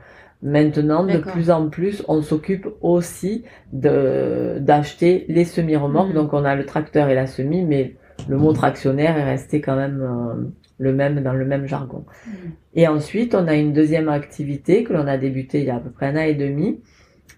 [0.45, 6.13] Maintenant, de plus en plus, on s'occupe aussi de d'acheter les semi-remorques.
[6.13, 7.95] Donc on a le tracteur et la semi, mais
[8.29, 10.43] le mot tractionnaire est resté quand même euh,
[10.77, 12.05] le même dans le même jargon.
[12.27, 12.31] Mm.
[12.75, 15.79] Et ensuite, on a une deuxième activité que l'on a débuté il y a à
[15.79, 16.79] peu près un an et demi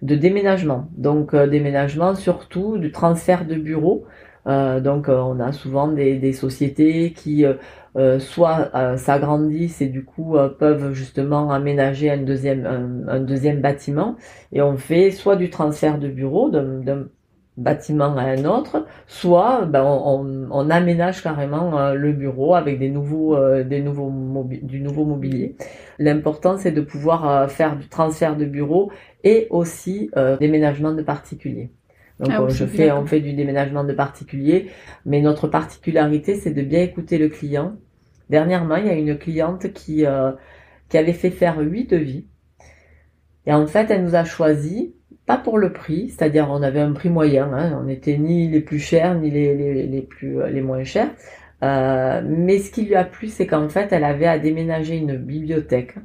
[0.01, 0.89] de déménagement.
[0.97, 4.05] Donc euh, déménagement surtout du transfert de bureaux.
[4.47, 7.45] Euh, donc on a souvent des, des sociétés qui
[8.19, 14.15] soit s'agrandissent et du coup peuvent justement aménager un deuxième un, un, deuxième bâtiment
[14.51, 17.07] et on fait soit du transfert de bureaux d'un
[17.57, 22.89] bâtiment à un autre, soit ben, on, on, aménage carrément euh, le bureau avec des
[22.89, 24.11] nouveaux, euh, des nouveaux
[24.61, 25.55] du nouveau mobilier.
[25.97, 28.91] L'important c'est de pouvoir euh, faire du transfert de bureau
[29.23, 31.71] et aussi déménagement de particuliers.
[32.19, 34.69] Donc ah je fais, on fait du déménagement de particuliers,
[35.05, 37.75] mais notre particularité c'est de bien écouter le client.
[38.29, 40.05] Dernièrement, il y a une cliente qui
[40.89, 42.27] qui avait fait faire huit devis
[43.45, 46.93] et en fait elle nous a choisi pas pour le prix, c'est-à-dire on avait un
[46.93, 51.09] prix moyen, hein, on n'était ni les plus chers ni les, les moins chers.
[51.63, 55.17] Euh, mais ce qui lui a plu, c'est qu'en fait, elle avait à déménager une
[55.17, 55.95] bibliothèque.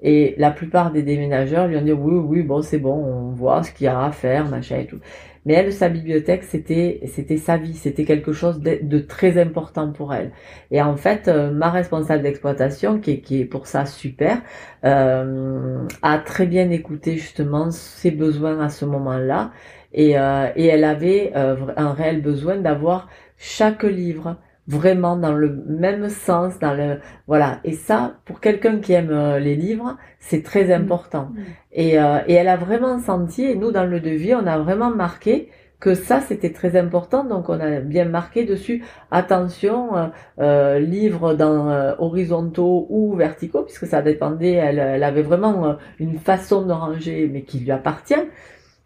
[0.00, 3.62] Et la plupart des déménageurs lui ont dit oui, oui, bon, c'est bon, on voit
[3.62, 4.98] ce qu'il y a à faire, machin et tout.
[5.44, 10.14] Mais elle, sa bibliothèque, c'était, c'était sa vie, c'était quelque chose de, très important pour
[10.14, 10.30] elle.
[10.70, 14.40] Et en fait, euh, ma responsable d'exploitation, qui est, qui est pour ça super,
[14.84, 19.50] euh, a très bien écouté justement ses besoins à ce moment-là.
[19.92, 24.36] Et, euh, et elle avait un réel besoin d'avoir chaque livre
[24.72, 27.60] vraiment dans le même sens, dans le voilà.
[27.64, 30.82] Et ça, pour quelqu'un qui aime euh, les livres, c'est très mm.
[30.82, 31.30] important.
[31.32, 31.40] Mm.
[31.72, 34.90] Et, euh, et elle a vraiment senti, et nous dans le devis, on a vraiment
[34.90, 37.24] marqué que ça c'était très important.
[37.24, 40.06] Donc on a bien marqué dessus attention, euh,
[40.40, 44.52] euh livres dans horizontaux ou verticaux, puisque ça dépendait.
[44.52, 48.24] Elle, elle avait vraiment une façon de ranger, mais qui lui appartient.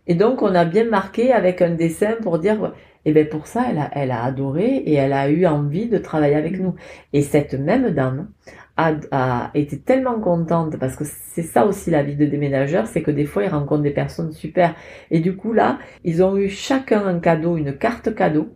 [0.09, 2.73] Et donc on a bien marqué avec un dessin pour dire
[3.07, 5.97] et bien pour ça, elle a, elle a adoré et elle a eu envie de
[5.97, 6.75] travailler avec nous.
[7.13, 8.29] Et cette même dame
[8.77, 13.13] a, été tellement contente parce que c'est ça aussi la vie de déménageur, c'est que
[13.13, 14.75] des fois ils rencontrent des personnes super.
[15.13, 18.49] Et du coup là, ils ont eu chacun un cadeau, une carte cadeau.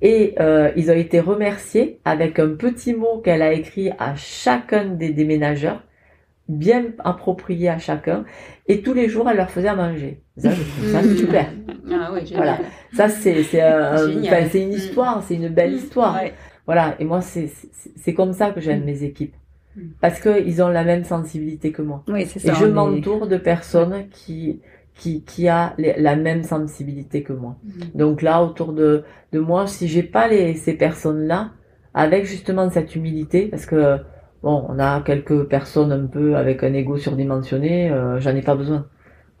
[0.00, 4.84] Et euh, ils ont été remerciés avec un petit mot qu'elle a écrit à chacun
[4.84, 5.82] des déménageurs
[6.48, 8.24] bien approprié à chacun
[8.68, 10.22] et tous les jours elle leur faisait à manger.
[10.36, 10.50] Ça,
[11.02, 11.46] c'est super.
[11.90, 12.58] Ah oui, voilà.
[12.92, 13.62] Ça c'est c'est
[14.50, 16.20] c'est une histoire c'est une belle histoire.
[16.66, 16.94] Voilà.
[16.98, 17.50] Et moi c'est
[17.96, 18.84] c'est comme ça que j'aime mm.
[18.84, 19.34] mes équipes.
[19.76, 19.80] Mm.
[20.00, 22.04] parce que ils ont la même sensibilité que moi.
[22.08, 24.60] Oui, ça, et je m'entoure de personnes qui
[24.94, 27.56] qui qui a la même sensibilité que moi.
[27.64, 27.70] Mm.
[27.94, 31.50] donc là autour de de moi si j'ai pas les ces personnes là
[31.92, 33.98] avec justement cette humilité parce que
[34.44, 38.54] Bon, on a quelques personnes un peu avec un ego surdimensionné, euh, j'en ai pas
[38.54, 38.86] besoin.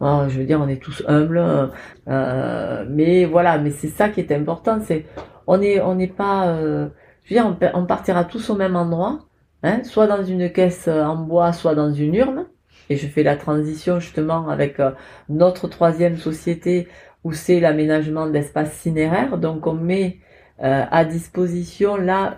[0.00, 1.70] Hein, je veux dire, on est tous humbles,
[2.08, 5.04] euh, mais voilà, mais c'est ça qui est important, c'est
[5.46, 6.88] on est on n'est pas, euh,
[7.24, 9.18] je veux dire, on, partira tous au même endroit,
[9.62, 12.46] hein, soit dans une caisse en bois, soit dans une urne.
[12.88, 14.80] Et je fais la transition justement avec
[15.28, 16.88] notre troisième société
[17.24, 19.36] où c'est l'aménagement d'espaces cinéraires.
[19.36, 20.20] Donc on met
[20.58, 22.34] à disposition là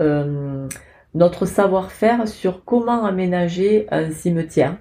[1.16, 4.76] notre savoir-faire sur comment aménager un cimetière,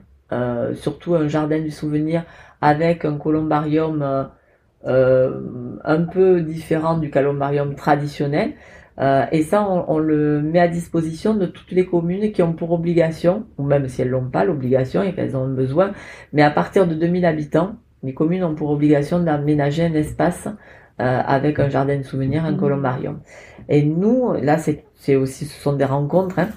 [0.75, 2.23] surtout un jardin du souvenir
[2.61, 4.29] avec un columbarium
[4.83, 8.53] un peu différent du columbarium traditionnel.
[8.99, 12.71] Euh, et ça, on, le met à disposition de toutes les communes qui ont pour
[12.71, 15.91] obligation, ou même si elles n'ont pas l'obligation et qu'elles ont besoin,
[16.31, 21.21] mais à partir de 2000 habitants, les communes ont pour obligation d'aménager un espace euh,
[21.25, 22.57] avec un jardin de souvenirs, un mmh.
[23.69, 26.39] Et nous, là, c'est aussi, ce sont des rencontres.
[26.39, 26.49] Hein.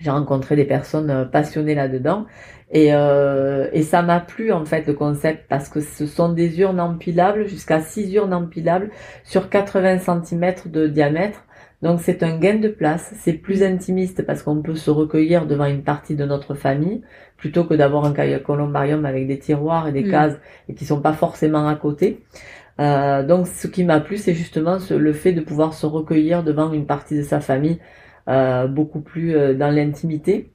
[0.00, 2.26] J'ai rencontré des personnes euh, passionnées là-dedans.
[2.70, 6.58] Et, euh, et ça m'a plu en fait le concept parce que ce sont des
[6.58, 8.90] urnes empilables jusqu'à 6 urnes empilables
[9.22, 11.46] sur 80 cm de diamètre
[11.82, 15.66] donc c'est un gain de place, c'est plus intimiste parce qu'on peut se recueillir devant
[15.66, 17.02] une partie de notre famille
[17.36, 20.10] plutôt que d'avoir un columbarium avec des tiroirs et des mm.
[20.10, 20.36] cases
[20.68, 22.22] et qui sont pas forcément à côté.
[22.78, 26.72] Euh, donc ce qui m'a plu c'est justement le fait de pouvoir se recueillir devant
[26.74, 27.80] une partie de sa famille
[28.28, 30.52] euh, beaucoup plus euh, dans l'intimité.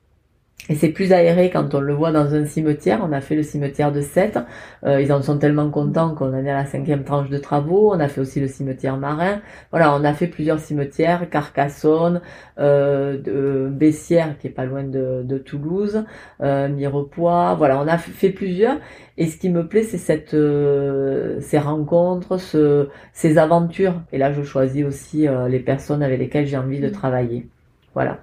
[0.72, 3.02] Et c'est plus aéré quand on le voit dans un cimetière.
[3.04, 4.40] On a fait le cimetière de Sète.
[4.86, 7.92] Euh, ils en sont tellement contents qu'on en est à la cinquième tranche de travaux.
[7.94, 9.42] On a fait aussi le cimetière marin.
[9.72, 11.30] Voilà, on a fait plusieurs cimetières.
[11.30, 12.22] Carcassonne,
[12.58, 16.06] euh, de Bessières, qui est pas loin de, de Toulouse,
[16.42, 17.56] euh, Mirepoix.
[17.56, 18.78] Voilà, on a fait plusieurs.
[19.18, 24.02] Et ce qui me plaît, c'est cette, euh, ces rencontres, ce, ces aventures.
[24.14, 26.92] Et là, je choisis aussi euh, les personnes avec lesquelles j'ai envie de mmh.
[26.92, 27.50] travailler.
[27.94, 28.20] Voilà.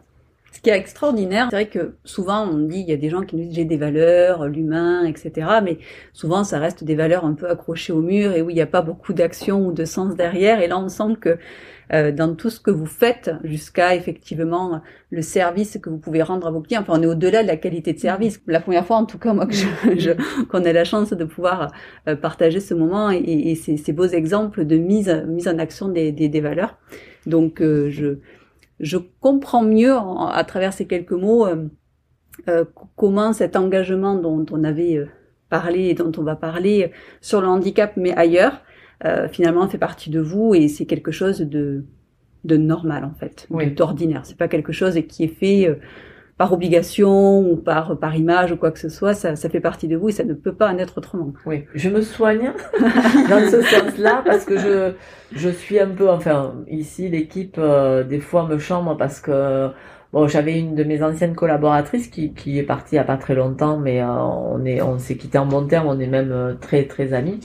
[0.58, 3.22] Ce qui est extraordinaire, c'est vrai que souvent on dit il y a des gens
[3.22, 5.46] qui nous disent j'ai des valeurs, l'humain, etc.
[5.62, 5.78] Mais
[6.12, 8.66] souvent ça reste des valeurs un peu accrochées au mur et où il n'y a
[8.66, 10.60] pas beaucoup d'action ou de sens derrière.
[10.60, 11.38] Et là on sent que
[11.92, 16.48] euh, dans tout ce que vous faites, jusqu'à effectivement le service que vous pouvez rendre
[16.48, 16.80] à vos clients.
[16.80, 18.42] Enfin, on est au-delà de la qualité de service.
[18.48, 20.10] La première fois, en tout cas, moi, que je,
[20.48, 21.70] qu'on ait la chance de pouvoir
[22.08, 25.86] euh, partager ce moment et, et ces, ces, beaux exemples de mise, mise en action
[25.86, 26.76] des, des, des valeurs.
[27.26, 28.18] Donc, euh, je,
[28.80, 31.68] je comprends mieux à travers ces quelques mots euh,
[32.48, 32.64] euh,
[32.96, 35.06] comment cet engagement dont on avait euh,
[35.48, 38.62] parlé et dont on va parler sur le handicap mais ailleurs
[39.30, 41.84] finalement fait partie de vous et c'est quelque chose de
[42.44, 44.22] de normal en fait, d'ordinaire.
[44.24, 45.78] C'est pas quelque chose qui est fait
[46.38, 49.88] par obligation ou par par image ou quoi que ce soit, ça, ça fait partie
[49.88, 51.32] de vous et ça ne peut pas en être autrement.
[51.44, 52.52] Oui, je me soigne
[53.28, 54.92] dans ce sens-là parce que je
[55.32, 59.68] je suis un peu enfin ici l'équipe euh, des fois me chambre parce que
[60.12, 63.16] bon j'avais une de mes anciennes collaboratrices qui qui est partie il y a pas
[63.16, 66.30] très longtemps mais euh, on est on s'est quitté en bon terme, on est même
[66.30, 67.40] euh, très très amis.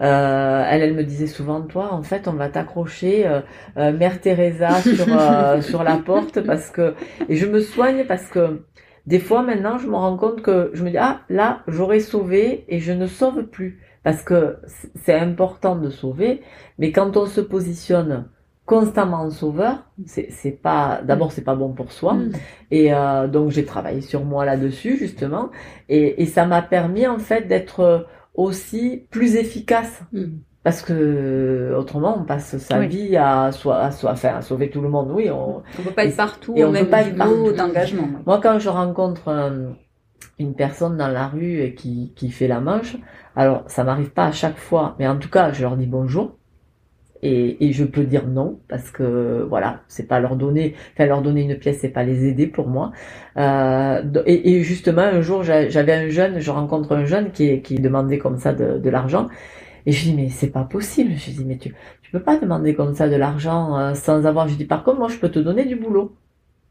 [0.00, 3.40] Euh, elle, elle me disait souvent, toi, en fait, on va t'accrocher euh,
[3.76, 6.94] euh Mère Teresa sur euh, sur la porte parce que
[7.28, 8.62] et je me soigne parce que
[9.06, 12.64] des fois maintenant, je me rends compte que je me dis ah là, j'aurais sauvé
[12.68, 13.80] et je ne sauve plus.
[14.02, 14.56] Parce que
[15.02, 16.40] c'est important de sauver,
[16.78, 18.24] mais quand on se positionne
[18.64, 22.14] constamment en sauveur, c'est pas d'abord c'est pas bon pour soi.
[22.14, 22.32] Mm.
[22.70, 25.50] et euh, donc j'ai travaillé sur moi là-dessus justement.
[25.90, 30.02] Et, et ça m'a permis en fait d'être aussi plus efficace.
[30.12, 30.38] Hmm.
[30.62, 34.82] Parce que autrement, on passe sa vie à, soit, à, soit, enfin, à sauver tout
[34.82, 35.10] le monde.
[35.10, 38.08] Oui, on ne peut pas être partout et on même peut pas être d'engagement.
[38.26, 39.30] Moi, quand je rencontre
[40.38, 42.98] une personne dans la rue qui, qui fait la manche,
[43.36, 46.36] alors ça m'arrive pas à chaque fois, mais en tout cas, je leur dis bonjour
[47.22, 51.22] et, et je peux dire non parce que voilà c'est pas leur donner enfin leur
[51.22, 52.92] donner une pièce c'est pas les aider pour moi.
[53.36, 57.76] Euh, et, et, justement un jour j'avais un jeune je rencontre un jeune qui, qui
[57.76, 59.28] demandait comme ça de, de l'argent.
[59.86, 61.12] Et je dis mais c'est pas possible.
[61.16, 64.48] Je dis mais tu tu peux pas demander comme ça de l'argent euh, sans avoir
[64.48, 66.16] je dis par contre moi je peux te donner du boulot.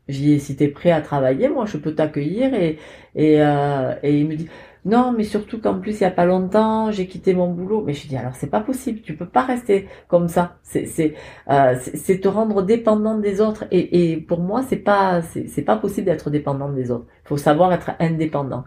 [0.09, 2.53] Dis si t'es prêt à travailler moi je peux t'accueillir.
[2.53, 2.77] Et
[3.15, 4.47] et, euh, et il me dit
[4.85, 7.83] non, mais surtout qu'en plus il y a pas longtemps j'ai quitté mon boulot.
[7.85, 10.57] Mais je dis alors c'est pas possible, tu peux pas rester comme ça.
[10.63, 11.15] C'est c'est
[11.49, 13.65] euh, te rendre dépendant des autres.
[13.71, 17.05] Et, et pour moi c'est pas c'est pas possible d'être dépendant des autres.
[17.25, 18.63] Il faut savoir être indépendant.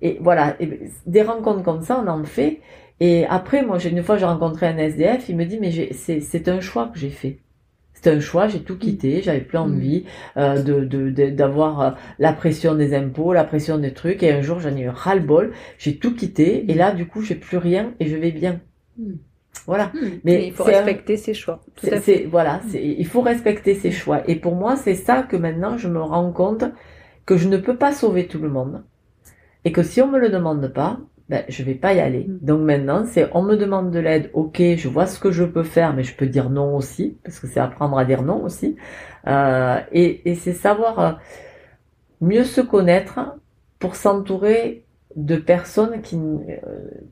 [0.00, 0.56] Et voilà,
[1.06, 2.60] des rencontres comme ça on en fait.
[3.00, 6.60] Et après moi une fois j'ai rencontré un SDF, il me dit mais c'est un
[6.60, 7.38] choix que j'ai fait.
[7.98, 8.78] C'était un choix, j'ai tout mm.
[8.78, 10.04] quitté, j'avais plus envie
[10.36, 10.38] mm.
[10.38, 14.22] euh, de d'avoir euh, la pression des impôts, la pression des trucs.
[14.22, 16.70] Et un jour, j'en ai eu ras-le-bol, j'ai tout quitté.
[16.70, 16.78] Et mm.
[16.78, 18.60] là, du coup, j'ai plus rien et je vais bien.
[19.66, 19.90] Voilà.
[20.22, 21.60] Mais il faut respecter ses choix.
[21.82, 24.22] C'est voilà, il faut respecter ses choix.
[24.30, 26.66] Et pour moi, c'est ça que maintenant je me rends compte
[27.26, 28.84] que je ne peux pas sauver tout le monde
[29.64, 32.26] et que si on me le demande pas, ben, je vais pas y aller.
[32.28, 32.38] Mm.
[32.42, 35.62] Donc maintenant, c'est on me demande de l'aide, ok, je vois ce que je peux
[35.62, 38.76] faire, mais je peux dire non aussi, parce que c'est apprendre à dire non aussi.
[39.26, 41.12] Euh, et, et c'est savoir euh,
[42.20, 43.20] mieux se connaître
[43.78, 44.84] pour s'entourer
[45.16, 46.56] de personnes qui euh,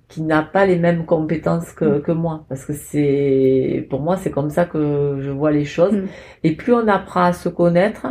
[0.09, 4.31] qui n'a pas les mêmes compétences que, que moi parce que c'est pour moi c'est
[4.31, 6.07] comme ça que je vois les choses Mm.
[6.45, 8.07] et plus on apprend à se connaître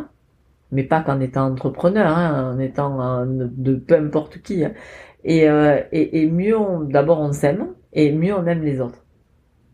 [0.72, 4.74] mais pas qu'en étant entrepreneur hein, en étant de peu importe qui hein.
[5.26, 9.04] Et, euh, et et mieux on d'abord on s'aime et mieux on aime les autres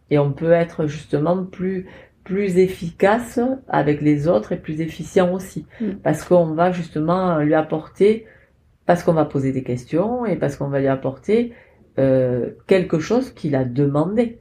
[0.10, 1.86] et on peut être justement plus
[2.24, 5.86] plus efficace avec les autres et plus efficient aussi Mm.
[6.04, 8.26] parce qu'on va justement lui apporter
[8.86, 11.54] parce qu'on va poser des questions et parce qu'on va lui apporter
[12.00, 14.40] euh, quelque chose qu'il a demandé.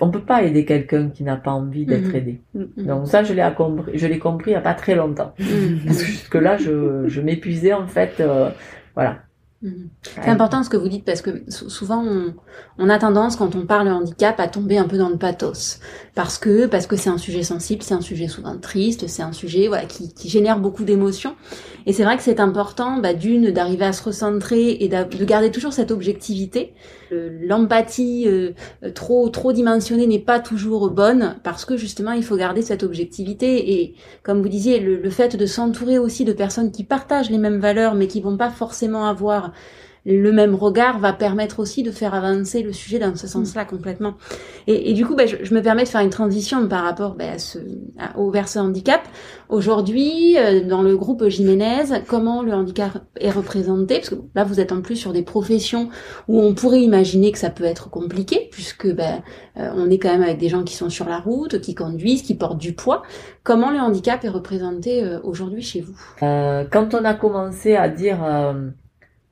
[0.00, 2.14] On peut pas aider quelqu'un qui n'a pas envie d'être Mhm.
[2.16, 2.40] aidé.
[2.54, 2.86] Mhm.
[2.86, 5.34] Donc ça, je l'ai compris, je l'ai compris il y a pas très longtemps.
[5.38, 5.80] Mhm.
[5.86, 8.14] Parce que jusque là, je, je m'épuisais en fait.
[8.20, 8.50] euh,
[8.94, 9.18] voilà.
[9.62, 9.90] Mhm.
[10.02, 12.34] C'est important ce que vous dites parce que sou- souvent on,
[12.78, 15.78] on a tendance quand on parle handicap à tomber un peu dans le pathos
[16.16, 19.30] parce que parce que c'est un sujet sensible, c'est un sujet souvent triste, c'est un
[19.32, 21.36] sujet voilà qui, qui génère beaucoup d'émotions
[21.86, 25.52] et c'est vrai que c'est important bah, d'une d'arriver à se recentrer et de garder
[25.52, 26.74] toujours cette objectivité.
[27.10, 28.52] L'empathie euh,
[28.94, 33.80] trop trop dimensionnée n'est pas toujours bonne parce que justement il faut garder cette objectivité
[33.82, 37.38] et comme vous disiez le, le fait de s'entourer aussi de personnes qui partagent les
[37.38, 39.51] mêmes valeurs mais qui vont pas forcément avoir
[40.04, 44.14] le même regard va permettre aussi de faire avancer le sujet dans ce sens-là complètement.
[44.66, 47.14] Et, et du coup, bah, je, je me permets de faire une transition par rapport
[47.14, 47.58] bah, à ce,
[48.00, 49.02] à- au versant handicap.
[49.48, 53.98] Aujourd'hui, euh, dans le groupe Jiménez, comment le handicap est représenté?
[53.98, 55.88] Parce que là, vous êtes en plus sur des professions
[56.26, 59.20] où on pourrait imaginer que ça peut être compliqué, puisque bah,
[59.56, 62.22] euh, on est quand même avec des gens qui sont sur la route, qui conduisent,
[62.22, 63.04] qui portent du poids.
[63.44, 65.94] Comment le handicap est représenté euh, aujourd'hui chez vous?
[66.24, 68.18] Euh, quand on a commencé à dire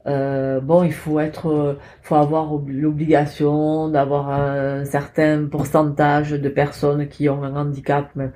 [0.06, 6.48] euh, bon, il faut être, euh, faut avoir ob- l'obligation d'avoir un certain pourcentage de
[6.48, 8.10] personnes qui ont un handicap.
[8.14, 8.30] mais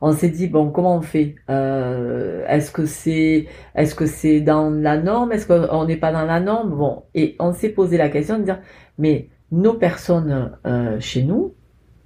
[0.00, 1.34] on s'est dit bon, comment on fait?
[1.50, 5.32] Euh, Est-ce que c'est, est-ce que c'est dans la norme?
[5.32, 6.70] Est-ce qu'on n'est pas dans la norme?
[6.76, 8.60] Bon, et on s'est posé la question de dire
[8.98, 11.54] mais nos personnes euh, chez nous,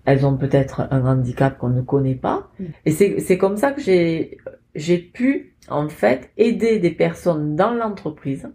[0.05, 2.51] elles ont peut-être un handicap qu'on ne connaît pas.
[2.59, 2.65] Mm.
[2.87, 4.39] Et c'est c'est comme ça que j'ai
[4.75, 8.49] j'ai pu en fait aider des personnes dans l'entreprise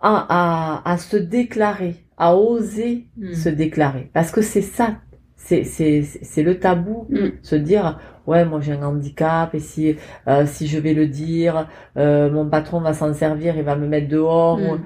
[0.00, 3.32] à, à, à se déclarer, à oser Mm.
[3.34, 4.10] se déclarer.
[4.12, 4.96] Parce que c'est ça,
[5.36, 7.28] c'est c'est c'est le tabou, Mm.
[7.42, 9.96] se dire ouais moi j'ai un handicap et si
[10.28, 13.86] euh, si je vais le dire, euh, mon patron va s'en servir, il va me
[13.86, 14.58] mettre dehors.
[14.58, 14.62] Mm.
[14.70, 14.78] ou-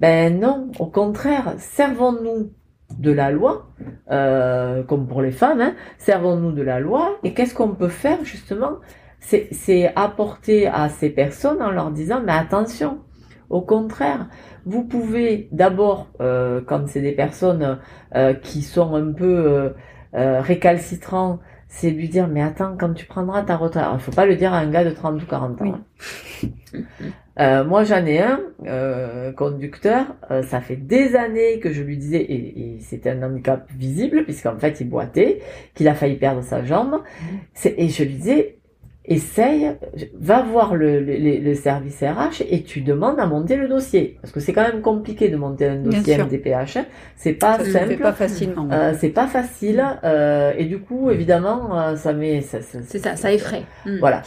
[0.00, 2.50] Ben non, au contraire, servons-nous
[2.98, 3.68] de la loi,
[4.10, 7.18] euh, comme pour les femmes, hein, servons-nous de la loi.
[7.22, 8.74] Et qu'est-ce qu'on peut faire justement?
[9.20, 12.98] C'est c'est apporter à ces personnes en leur disant, mais attention,
[13.48, 14.28] au contraire,
[14.66, 17.78] vous pouvez d'abord, euh, quand c'est des personnes
[18.14, 19.70] euh, qui sont un peu euh,
[20.14, 24.26] euh, récalcitrants, c'est lui dire, mais attends, quand tu prendras ta retraite, il faut pas
[24.26, 25.64] le dire à un gars de 30 ou 40 ans.
[25.64, 25.72] Oui.
[26.74, 26.78] hein.
[27.40, 30.04] Euh, moi, j'en ai un euh, conducteur.
[30.30, 34.24] euh, ça fait des années que je lui disais, et, et c'était un handicap visible
[34.24, 35.40] puisqu'en fait il boitait,
[35.74, 37.00] qu'il a failli perdre sa jambe.
[37.54, 38.58] C'est- Et je lui disais,
[39.04, 39.72] essaye,
[40.14, 44.32] va voir le, le, le- service RH et tu demandes à monter le dossier parce
[44.32, 46.16] que c'est quand même compliqué de monter un dossier.
[46.18, 46.76] MDPH.
[46.76, 46.86] hein.
[47.16, 47.88] C'est pas Ça simple.
[47.88, 48.68] fait pas facilement.
[48.70, 52.98] Euh, c'est pas facile euh, et du coup évidemment euh, ça met ça, ça- C'est
[53.00, 53.62] ça, ça effraie.
[53.86, 53.98] Mm.
[53.98, 54.22] voilà.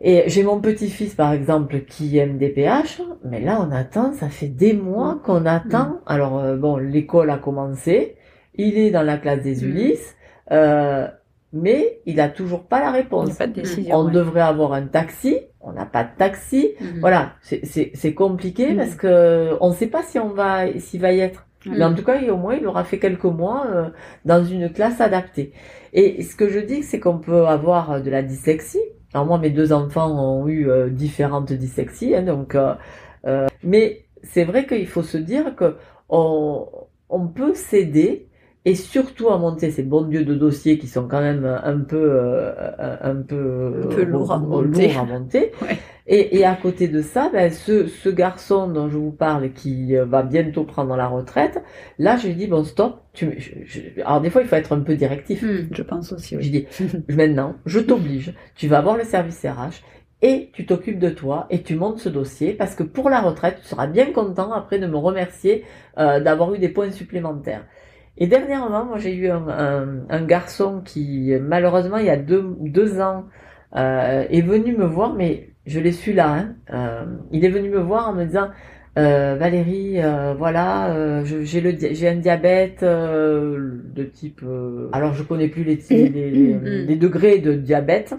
[0.00, 4.28] Et j'ai mon petit-fils, par exemple, qui aime des PH, mais là, on attend, ça
[4.28, 5.98] fait des mois qu'on attend.
[6.06, 8.14] Alors, euh, bon, l'école a commencé,
[8.54, 9.68] il est dans la classe des Mm.
[9.70, 10.14] Ulysses,
[10.52, 11.08] euh,
[11.52, 13.30] mais il a toujours pas la réponse.
[13.32, 13.96] a pas de décision.
[13.96, 14.12] On ouais.
[14.12, 16.74] devrait avoir un taxi, on n'a pas de taxi.
[16.80, 17.00] Mhm.
[17.00, 18.76] Voilà, c'est- compliqué Mm.
[18.76, 21.46] parce que on ne sait pas si on va, s'il va y être.
[21.66, 23.88] Mais en tout cas, au moins, il aura fait quelques mois euh,
[24.24, 25.52] dans une classe adaptée.
[25.92, 28.80] Et ce que je dis, c'est qu'on peut avoir euh, de la dyslexie.
[29.12, 32.54] Alors moi, mes deux enfants ont eu euh, différentes dyslexies, hein, donc.
[32.54, 32.74] euh,
[33.64, 35.76] mais c'est vrai qu'il faut se dire que
[36.08, 36.66] on,
[37.10, 38.27] on peut s'aider
[38.68, 41.96] et surtout à monter ces bons dieux de dossiers qui sont quand même un peu
[41.96, 42.52] euh,
[43.00, 44.88] un peu, Un peu lourds à monter.
[44.88, 45.52] lourds à monter.
[45.62, 45.78] Ouais.
[46.10, 49.94] Et, et à côté de ça, ben, ce, ce garçon dont je vous parle qui
[49.94, 51.62] euh, va bientôt prendre la retraite,
[51.98, 53.02] là je lui dis bon stop.
[53.12, 55.42] Tu, je- je- alors des fois il faut être un peu directif.
[55.42, 55.68] Mm.
[55.70, 56.50] Je pense aussi, Je oui.
[56.50, 56.66] dis
[57.14, 59.82] maintenant, je t'oblige, tu vas voir le service RH
[60.22, 63.58] et tu t'occupes de toi et tu montes ce dossier parce que pour la retraite,
[63.62, 65.64] tu seras bien content après de me remercier
[65.98, 67.64] euh, d'avoir eu des points supplémentaires.
[68.18, 72.44] Et dernièrement, moi j'ai eu un, un- un garçon qui malheureusement il y a deux,
[72.60, 73.26] deux ans
[73.76, 76.28] euh, est venu me voir, mais je l'ai su là.
[76.34, 76.54] hein.
[76.72, 78.48] Euh, il est venu me voir en me disant
[78.98, 84.40] euh, Valérie, euh, voilà, euh, j'ai le j'ai un diabète euh, de type.
[84.42, 88.14] euh, alors je connais plus les, les, les- les degrés de diabète,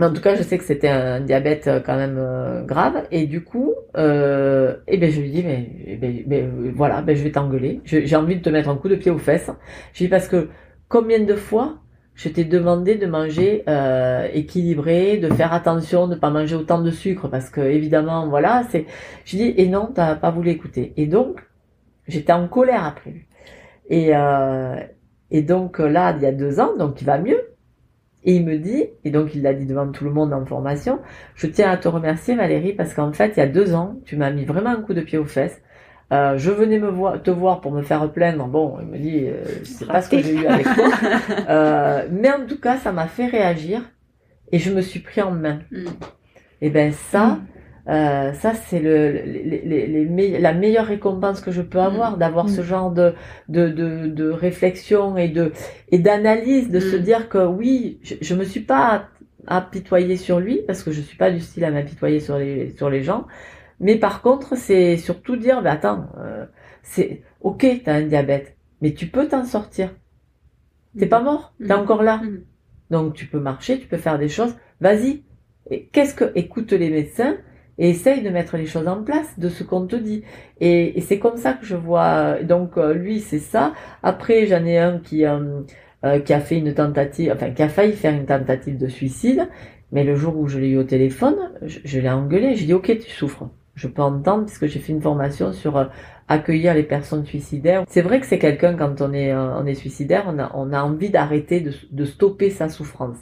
[0.00, 3.06] En tout cas, je sais que c'était un diabète euh, quand même euh, grave.
[3.10, 7.02] Et du coup, euh, eh ben, je lui dis, mais, eh ben, mais, euh, voilà,
[7.02, 7.80] ben, je vais t'engueuler.
[7.84, 9.50] J'ai envie de te mettre un coup de pied aux fesses.
[9.92, 10.50] Je dis parce que
[10.88, 11.78] combien de fois
[12.14, 13.64] je t'ai demandé de manger
[14.34, 17.28] équilibré, de faire attention, de pas manger autant de sucre?
[17.28, 18.86] Parce que évidemment, voilà, c'est.
[19.24, 20.92] Je dis et non, t'as pas voulu écouter.
[20.96, 21.40] Et donc,
[22.08, 23.26] j'étais en colère après.
[23.88, 24.76] Et euh,
[25.30, 27.40] et donc là, il y a deux ans, donc il va mieux.
[28.28, 30.98] Et il me dit, et donc il l'a dit devant tout le monde en formation,
[31.34, 34.16] je tiens à te remercier Valérie parce qu'en fait, il y a deux ans, tu
[34.18, 35.62] m'as mis vraiment un coup de pied aux fesses.
[36.12, 38.46] Euh, je venais me voir, te voir pour me faire plaindre.
[38.46, 40.90] Bon, il me dit, euh, sais pas ce que j'ai eu avec toi.
[41.48, 43.80] Euh, mais en tout cas, ça m'a fait réagir
[44.52, 45.60] et je me suis pris en main.
[45.72, 45.86] Mm.
[46.60, 47.38] Et ben ça,
[47.88, 52.18] euh, ça c'est le, les, les, les me- la meilleure récompense que je peux avoir,
[52.18, 52.48] d'avoir Mm.
[52.48, 53.14] ce genre de,
[53.48, 55.52] de, de, de réflexion et de
[55.90, 57.00] et d'analyse, de se Mm.
[57.00, 59.08] dire que oui, je, je me suis pas
[59.46, 62.90] apitoyée sur lui parce que je suis pas du style à m'apitoyer sur les sur
[62.90, 63.26] les gens.
[63.80, 66.44] Mais par contre, c'est surtout dire, bah attends, euh,
[66.82, 69.94] c'est ok, t'as un diabète, mais tu peux t'en sortir.
[70.98, 71.78] T'es pas mort, t'es Mm.
[71.78, 72.18] encore là.
[72.18, 72.40] Mm.
[72.90, 74.54] Donc tu peux marcher, tu peux faire des choses.
[74.80, 75.22] Vas-y.
[75.92, 77.36] Qu'est-ce que écoute les médecins
[77.78, 80.22] et essaye de mettre les choses en place de ce qu'on te dit.
[80.60, 82.42] Et, et c'est comme ça que je vois.
[82.42, 83.72] Donc euh, lui c'est ça.
[84.02, 85.62] Après j'en ai un qui euh,
[86.04, 89.48] euh, qui a fait une tentative, enfin qui a failli faire une tentative de suicide.
[89.90, 92.54] Mais le jour où je l'ai eu au téléphone, je, je l'ai engueulé.
[92.54, 93.48] J'ai dit ok tu souffres.
[93.74, 95.84] Je peux entendre puisque j'ai fait une formation sur euh,
[96.26, 97.84] accueillir les personnes suicidaires.
[97.88, 100.72] C'est vrai que c'est quelqu'un quand on est euh, on est suicidaire, on a on
[100.72, 103.18] a envie d'arrêter de, de stopper sa souffrance.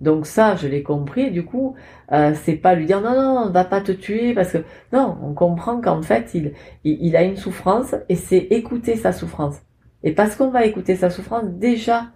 [0.00, 1.30] Donc ça, je l'ai compris.
[1.30, 1.74] Du coup,
[2.12, 4.58] euh, c'est pas lui dire non non, on va pas te tuer parce que
[4.92, 6.52] non, on comprend qu'en fait il,
[6.84, 9.56] il il a une souffrance et c'est écouter sa souffrance.
[10.02, 12.06] Et parce qu'on va écouter sa souffrance, déjà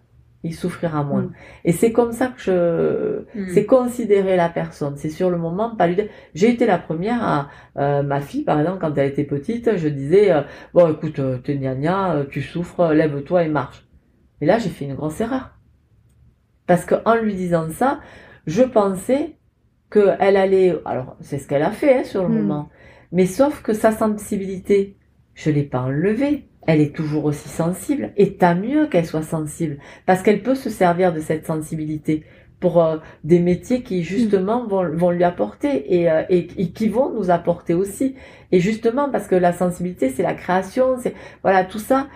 [0.42, 1.22] il souffrira moins.
[1.22, 1.32] Mm.
[1.64, 3.48] Et c'est comme ça que je Mm.
[3.54, 4.96] c'est considérer la personne.
[4.96, 6.08] C'est sur le moment, pas lui dire.
[6.34, 9.88] J'ai été la première à euh, ma fille, par exemple, quand elle était petite, je
[9.88, 10.42] disais euh,
[10.74, 13.86] bon, écoute, euh, t'es gna gna, euh, tu souffres, lève-toi et marche.
[14.40, 15.53] Et là, j'ai fait une grosse erreur
[16.66, 18.00] parce que en lui disant ça,
[18.46, 19.36] je pensais
[19.90, 20.76] que elle allait.
[20.84, 22.34] Alors, c'est ce qu'elle a fait hein, sur le Mm.
[22.34, 22.68] moment.
[23.12, 24.96] Mais sauf que sa sensibilité,
[25.34, 26.48] je l'ai pas enlevée.
[26.66, 28.12] Elle est toujours aussi sensible.
[28.16, 29.78] Et tant mieux qu'elle soit sensible.
[30.06, 32.24] Parce qu'elle peut se servir de cette sensibilité
[32.60, 36.88] pour euh, des métiers qui justement vont, vont lui apporter et, euh, et, et qui
[36.88, 38.14] vont nous apporter aussi.
[38.52, 42.08] Et justement parce que la sensibilité, c'est la création, c'est voilà tout ça.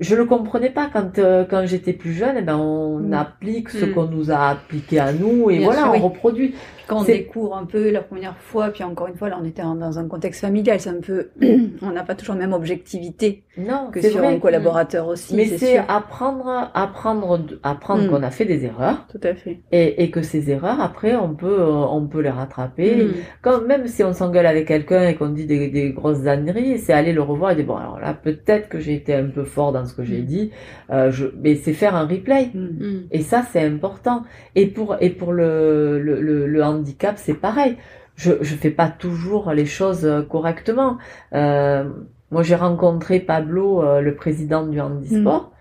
[0.00, 2.36] Je le comprenais pas quand euh, quand j'étais plus jeune.
[2.38, 3.12] eh ben on Mm.
[3.14, 3.92] applique ce Mm.
[3.94, 6.00] qu'on nous a appliqué à nous et Bien voilà sûr, on oui.
[6.00, 6.54] reproduit.
[6.92, 9.62] Quand on découvre un peu la première fois, puis encore une fois, là, on était
[9.62, 11.28] dans un contexte familial, c'est un peu,
[11.82, 14.34] on n'a pas toujours la même objectivité Non, que sur vrai.
[14.34, 15.34] un collaborateur aussi.
[15.34, 18.08] Mais c'est apprendre, apprendre, apprendre Mm.
[18.08, 19.60] qu'on a fait des erreurs Tout à fait.
[19.70, 21.66] et, et que ces erreurs après on peut, euh,
[21.98, 23.04] on peut les rattraper.
[23.04, 23.12] Mm.
[23.42, 26.92] Quand même si on s'engueule avec quelqu'un et qu'on dit des, des grosses âneries, c'est
[26.92, 29.72] aller le revoir et dire bon alors là peut-être que j'ai été un peu fort
[29.72, 30.24] dans ce que j'ai Mm.
[30.24, 30.50] dit,
[30.90, 32.50] euh, je, mais c'est faire un replay.
[32.54, 33.06] Mm.
[33.10, 34.22] Et ça, c'est important.
[34.54, 37.76] Et pour, et pour le, le, le, le handicap, c'est pareil.
[38.16, 40.98] Je je fais pas toujours les choses euh, correctement.
[41.32, 41.84] Euh,
[42.30, 45.52] moi, j'ai rencontré Pablo, euh, le président du handisport.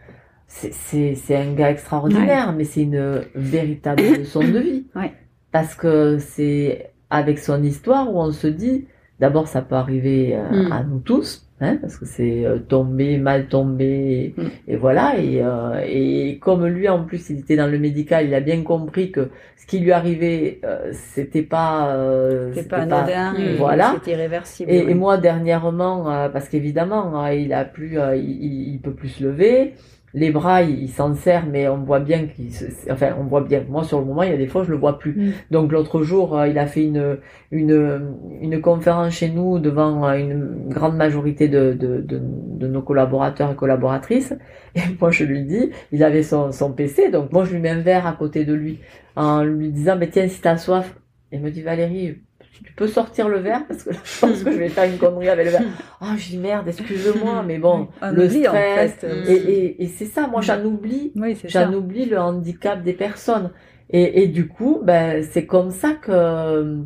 [0.47, 4.85] C'est- C'est un gars extraordinaire, mais c'est une véritable leçon de vie.
[4.95, 5.13] Ouais.
[5.51, 8.87] Parce que c'est avec son histoire où on se dit,
[9.19, 10.71] d'abord, ça peut arriver euh, Mm.
[10.71, 14.43] à nous tous, hein, parce que c'est euh, tomber, mal tomber, Mm.
[14.67, 15.17] et voilà.
[15.17, 18.61] Et, euh, et comme lui, en plus, il était dans le médical, il a bien
[18.63, 23.95] compris que ce qui lui arrivait, euh, c'était pas, euh, pas c'était anodin, et Voilà.
[24.03, 24.69] c'est irréversible.
[24.71, 24.91] et, oui.
[24.91, 29.23] et moi dernièrement, euh, parce qu'évidemment, euh, il a plus, euh, il peut plus se
[29.23, 29.73] lever.
[30.13, 33.41] Les bras, il, il s'en sert, mais on voit bien qu'il, se- enfin, on voit
[33.41, 33.63] bien.
[33.69, 35.13] Moi, sur le moment, il y a des fois, je le vois plus.
[35.15, 35.31] Mm.
[35.51, 37.17] Donc l'autre jour, euh, il a fait une
[37.51, 42.81] une une conférence chez nous devant euh, une grande majorité de de, de, de nos
[42.81, 44.33] collaborateurs et collaboratrices.
[44.75, 47.69] Et moi, je lui dis, il avait son son PC, donc moi, je lui mets
[47.69, 48.79] un verre à côté de lui
[49.15, 50.95] en lui disant, mais tiens, si t'as soif.
[51.33, 52.17] Il me dit, Valérie,
[52.65, 54.97] tu peux sortir le verre parce que là, je pense que je vais faire une
[54.97, 55.61] connerie avec le verre.
[56.01, 58.91] Ah, je dis merde, excuse-moi, mais bon, Un le oubli, en stress.
[58.93, 59.07] fait.
[59.07, 59.23] Mm.
[59.27, 63.51] Et, et, et c'est ça, moi j'en oublie, Oui, j'en oublie le handicap des personnes.
[63.89, 66.77] Et, et du coup, ben, c'est comme ça que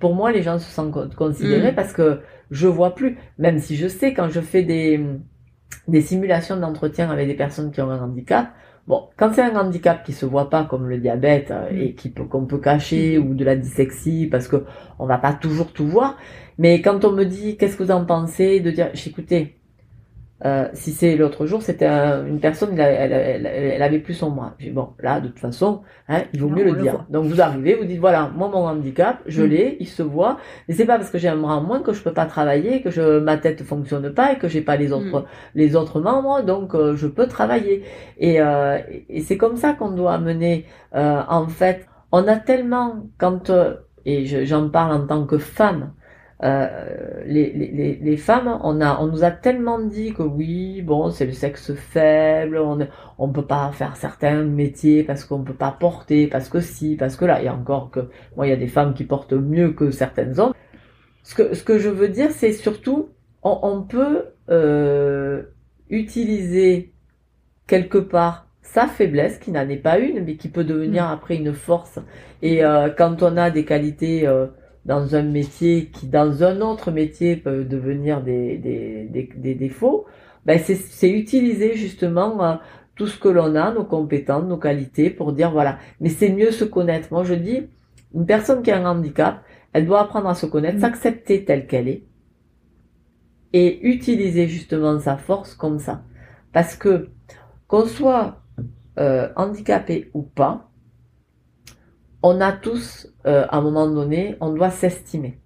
[0.00, 1.74] pour moi les gens se sentent con- considérés Mm.
[1.76, 2.20] parce que
[2.50, 5.00] je vois plus, même si je sais quand je fais des,
[5.86, 8.48] des simulations d'entretien avec des personnes qui ont un handicap,
[8.88, 11.78] Bon, quand c'est un handicap qui se voit pas comme le diabète euh, Mm.
[11.78, 14.64] et qui qu'on peut cacher ou de la dyslexie parce que
[14.98, 16.16] on va pas toujours tout voir,
[16.58, 19.57] mais quand on me dit qu'est-ce que vous en pensez de dire, écoutez,
[20.44, 24.54] Euh, si c'est l'autre jour, c'était une personne, elle, elle, elle, avait plus son bras.
[24.58, 27.04] J'ai bon, là, de toute façon, hein, il vaut mieux le dire.
[27.10, 29.46] Donc vous arrivez, vous dites voilà, moi mon handicap, je mm.
[29.46, 30.38] l'ai, il se voit.
[30.68, 32.82] Et c'est pas parce que j'ai un bras en moins que je peux pas travailler,
[32.82, 35.26] que je, ma tête fonctionne pas et que j'ai pas les autres, mm.
[35.56, 37.82] les autres membres, donc euh, je peux travailler.
[38.18, 38.78] Et, euh,
[39.08, 40.66] et c'est comme ça qu'on doit mener.
[40.94, 43.50] Euh, en fait, on a tellement quand
[44.04, 45.92] et j'en parle en tant que femme
[46.44, 51.10] euh, les, les, les, femmes, on a, on nous a tellement dit que oui, bon,
[51.10, 52.86] c'est le sexe faible, on
[53.18, 57.16] on peut pas faire certains métiers parce qu'on peut pas porter, parce que si, parce
[57.16, 59.32] que là, il y a encore que, moi, il y a des femmes qui portent
[59.32, 60.54] mieux que certaines hommes.
[61.24, 63.08] Ce que, ce que je veux dire, c'est surtout,
[63.42, 65.42] on, on peut euh,
[65.90, 66.92] utiliser
[67.66, 71.12] quelque part sa faiblesse, qui n'en est pas une, mais qui peut devenir mm.
[71.12, 71.98] après une force.
[72.42, 74.46] Et euh, quand on a des qualités euh,
[74.88, 80.06] dans un métier qui, dans un autre métier, peut devenir des, des, des, des défauts,
[80.46, 82.54] ben c'est utiliser justement euh,
[82.94, 85.78] tout ce que l'on a, nos compétences, nos qualités, pour dire voilà.
[86.00, 87.08] Mais c'est mieux se connaître.
[87.10, 87.66] Moi, je dis,
[88.14, 89.42] une personne qui a un handicap,
[89.74, 90.80] elle doit apprendre à se connaître, mm.
[90.80, 92.04] s'accepter telle qu'elle est,
[93.52, 96.02] et utiliser justement sa force comme ça.
[96.54, 97.10] Parce que
[97.66, 98.40] qu'on soit
[98.98, 100.67] euh, handicapé ou pas,
[102.28, 105.38] on a tous, euh, à un moment donné, on doit s'estimer.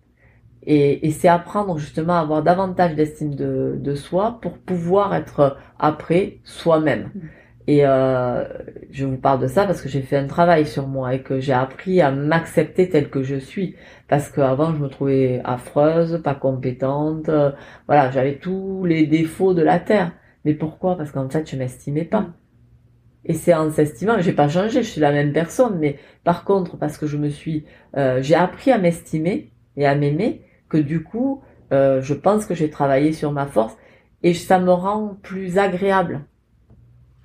[0.64, 7.10] Et, c'est apprendre justement à avoir davantage d'estime de, soi pour pouvoir être après soi-même.
[7.14, 7.20] Mm.
[7.68, 8.44] Et euh,
[8.90, 11.38] je vous parle de ça parce que j'ai fait un travail sur moi et que
[11.40, 13.76] j'ai appris à m'accepter tel que je suis.
[14.08, 17.28] Parce qu'avant, je me trouvais affreuse, pas compétente.
[17.28, 17.52] Euh,
[17.86, 20.12] voilà, j'avais tous les défauts de la terre.
[20.44, 20.96] Mais pourquoi?
[20.96, 22.26] Parce qu'en fait, je m'estimais pas.
[23.24, 26.76] Et c'est en s'estimant, j'ai pas changé, je suis la même personne, mais par contre,
[26.76, 27.64] parce que je me suis,
[27.96, 31.42] euh, j'ai appris à m'estimer et à m'aimer, que du coup,
[31.72, 33.76] euh, je pense que j'ai travaillé sur ma force
[34.22, 36.22] et ça me rend plus agréable.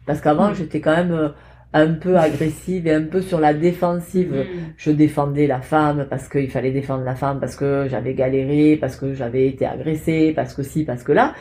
[0.05, 0.55] Parce qu'avant, mm.
[0.55, 1.29] j'étais quand même euh,
[1.73, 4.33] un peu agressive et un peu sur la défensive.
[4.33, 4.73] Mm.
[4.77, 8.95] Je défendais la femme parce qu'il fallait défendre la femme, parce que j'avais galéré, parce
[8.95, 11.33] que j'avais été agressée, parce que si, parce que là.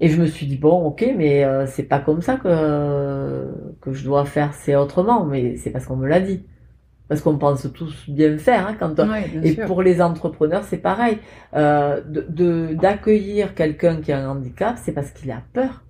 [0.00, 3.46] Et je me suis dit bon, ok, mais euh, c'est pas comme ça que
[3.80, 5.24] que je dois faire, c'est autrement.
[5.24, 6.44] Mais c'est parce qu'on me l'a dit,
[7.08, 8.66] parce qu'on pense tous bien faire.
[8.66, 8.94] Hein, quand
[9.42, 11.18] et pour les entrepreneurs, c'est pareil.
[11.54, 15.84] Euh, de d'accueillir quelqu'un qui a un handicap, c'est parce qu'il a peur.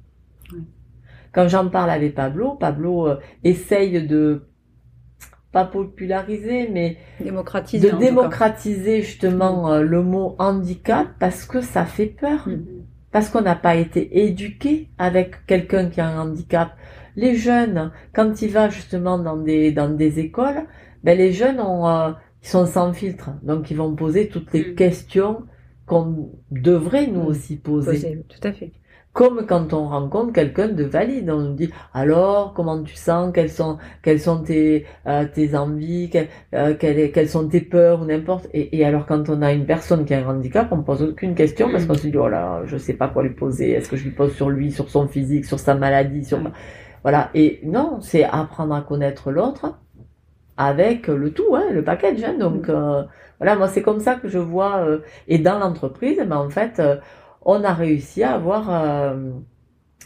[1.33, 4.47] Quand j'en parle avec Pablo, Pablo euh, essaye de
[5.53, 12.07] pas populariser, mais démocratiser, de démocratiser justement euh, le mot handicap parce que ça fait
[12.07, 12.49] peur.
[12.49, 12.76] Mm
[13.17, 16.77] parce qu'on n'a pas été éduqué avec quelqu'un qui a un handicap.
[17.17, 20.67] Les jeunes, quand ils vont justement dans des dans des écoles,
[21.03, 22.11] ben les jeunes ont euh,
[22.43, 24.75] ils sont sans filtre, donc ils vont poser toutes les mm.
[24.75, 25.47] questions
[25.87, 27.27] qu'on devrait nous mm.
[27.29, 28.23] aussi poser.
[28.29, 28.73] Tout à fait.
[29.17, 33.49] Comme quand on rencontre quelqu'un de valide, on nous dit alors comment tu sens, quelles
[33.49, 36.11] sont quelles sont tes euh, tes envies,
[36.53, 38.47] euh, quelles, quelles, sont tes peurs ou n'importe.
[38.53, 41.35] Et, et, alors quand on a une personne qui a un handicap, on pose aucune
[41.35, 43.71] question parce qu'on se dit oh là je sais pas quoi lui poser.
[43.71, 46.39] Est-ce que je lui pose sur lui, sur son physique, sur sa maladie, sur
[47.03, 47.31] voilà.
[47.33, 49.79] Et non, c'est apprendre à connaître l'autre
[50.59, 52.23] avec le tout, hein, le package.
[52.23, 52.35] Hein.
[52.39, 53.03] Donc euh,
[53.39, 54.77] voilà, moi c'est comme ça que je vois.
[54.85, 56.83] Euh, et dans l'entreprise, ben en fait
[57.47, 59.31] on a réussi à avoir euh,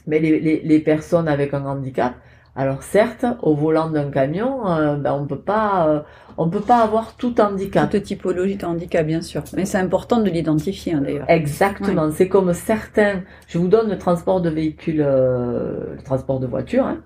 [0.06, 2.14] mais les, les, personnes avec un handicap.
[2.54, 6.00] Alors certes, au volant d'un camion, euh, ben on peut pas, euh,
[6.36, 7.90] on peut pas avoir tout handicap.
[7.90, 9.42] Toute typologie de handicap, bien sûr.
[9.56, 11.30] Mais c'est important de l'identifier hein, d'ailleurs.
[11.30, 12.10] Exactement.
[12.10, 13.22] C'est comme certains.
[13.48, 16.86] Je vous donne le transport de véhicules, le transport de voitures.
[16.86, 16.98] Hein.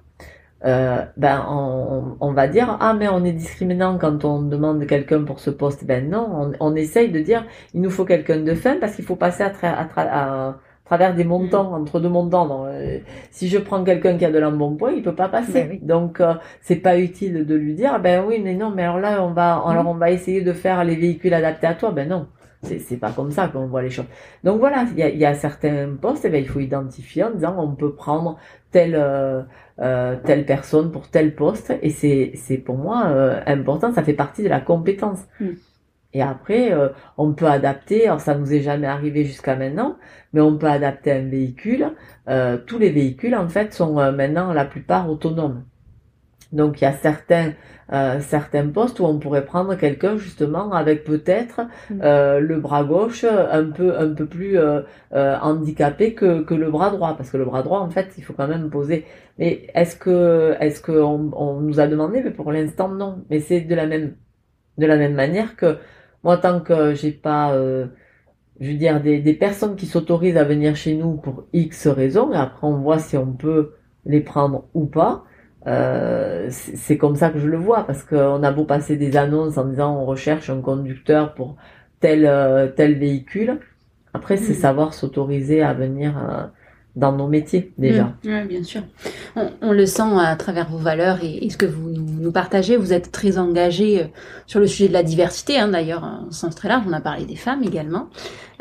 [0.65, 5.23] Euh, ben on, on, va dire ah mais on est discriminant quand on demande quelqu'un
[5.23, 5.85] pour ce poste.
[5.85, 7.45] Ben non, on, on essaye de dire
[7.75, 10.57] il nous faut quelqu'un de fin parce qu'il faut passer à, à, à,
[10.87, 11.83] travers des montants mm.
[11.83, 12.65] entre deux montants.
[12.67, 12.99] Euh,
[13.31, 15.65] si je prends quelqu'un qui a de l'embonpoint, il peut pas passer.
[15.65, 19.01] Ben Donc euh, c'est pas utile de lui dire ben oui mais non mais alors
[19.01, 19.71] là on va mm.
[19.71, 21.91] alors on va essayer de faire les véhicules adaptés à toi.
[21.91, 22.27] Ben non.
[22.65, 24.07] C'est pas comme ça qu'on voit les choses.
[24.43, 27.31] Donc voilà, il y a, y a, certains postes, eh ben, il faut identifier en
[27.31, 28.39] disant on peut prendre
[28.71, 29.43] telle euh,
[29.81, 31.73] euh, telle personne pour tel poste.
[31.83, 33.93] Et c'est c'est pour moi euh, important.
[33.93, 35.21] Ça fait partie de la compétence.
[35.41, 35.51] Mm.
[36.15, 36.73] et après
[37.19, 38.07] on peut adapter.
[38.07, 39.97] Alors ça nous est jamais arrivé jusqu'à maintenant
[40.33, 41.93] mais on peut adapter un véhicule.
[42.67, 45.65] Tous les véhicules en fait sont maintenant la plupart autonomes
[46.55, 47.53] donc il y a certains
[47.93, 52.01] euh, certains postes où on pourrait prendre quelqu'un justement avec peut-être mm.
[52.03, 54.81] euh, le bras gauche un peu un peu plus euh,
[55.13, 58.25] euh, handicapé que, que le bras droit parce que le bras droit en fait il
[58.25, 59.05] faut quand même poser
[59.39, 62.23] mais est-ce que est-ce que on, on, nous a demandé?
[62.25, 64.17] Mais pour l'instant non mais c'est de la même
[64.79, 65.77] de la même manière que
[66.23, 67.53] moi tant que j'ai pas
[68.61, 72.33] je veux dire, des, des personnes qui s'autorisent à venir chez nous pour X raisons,
[72.33, 73.73] et après on voit si on peut
[74.07, 75.25] les prendre ou pas.
[75.67, 79.57] Euh, c'est comme ça que je le vois, parce qu'on a beau passer des annonces
[79.59, 81.57] en disant on recherche un conducteur pour
[82.01, 83.61] tel, euh, tel véhicule.
[84.13, 84.55] Après, c'est Mm.
[84.55, 86.47] savoir s'autoriser à venir euh,
[86.97, 88.15] dans nos métiers déjà.
[88.25, 88.83] Mm, ouais, bien sûr.
[89.37, 92.77] On, on le sent à travers vos valeurs et, ce que vous nous, nous partagez.
[92.77, 94.07] Vous êtes très engagé euh,
[94.47, 96.85] sur le sujet de la diversité, hein, d'ailleurs, en sens très large.
[96.89, 98.09] On a parlé des femmes également.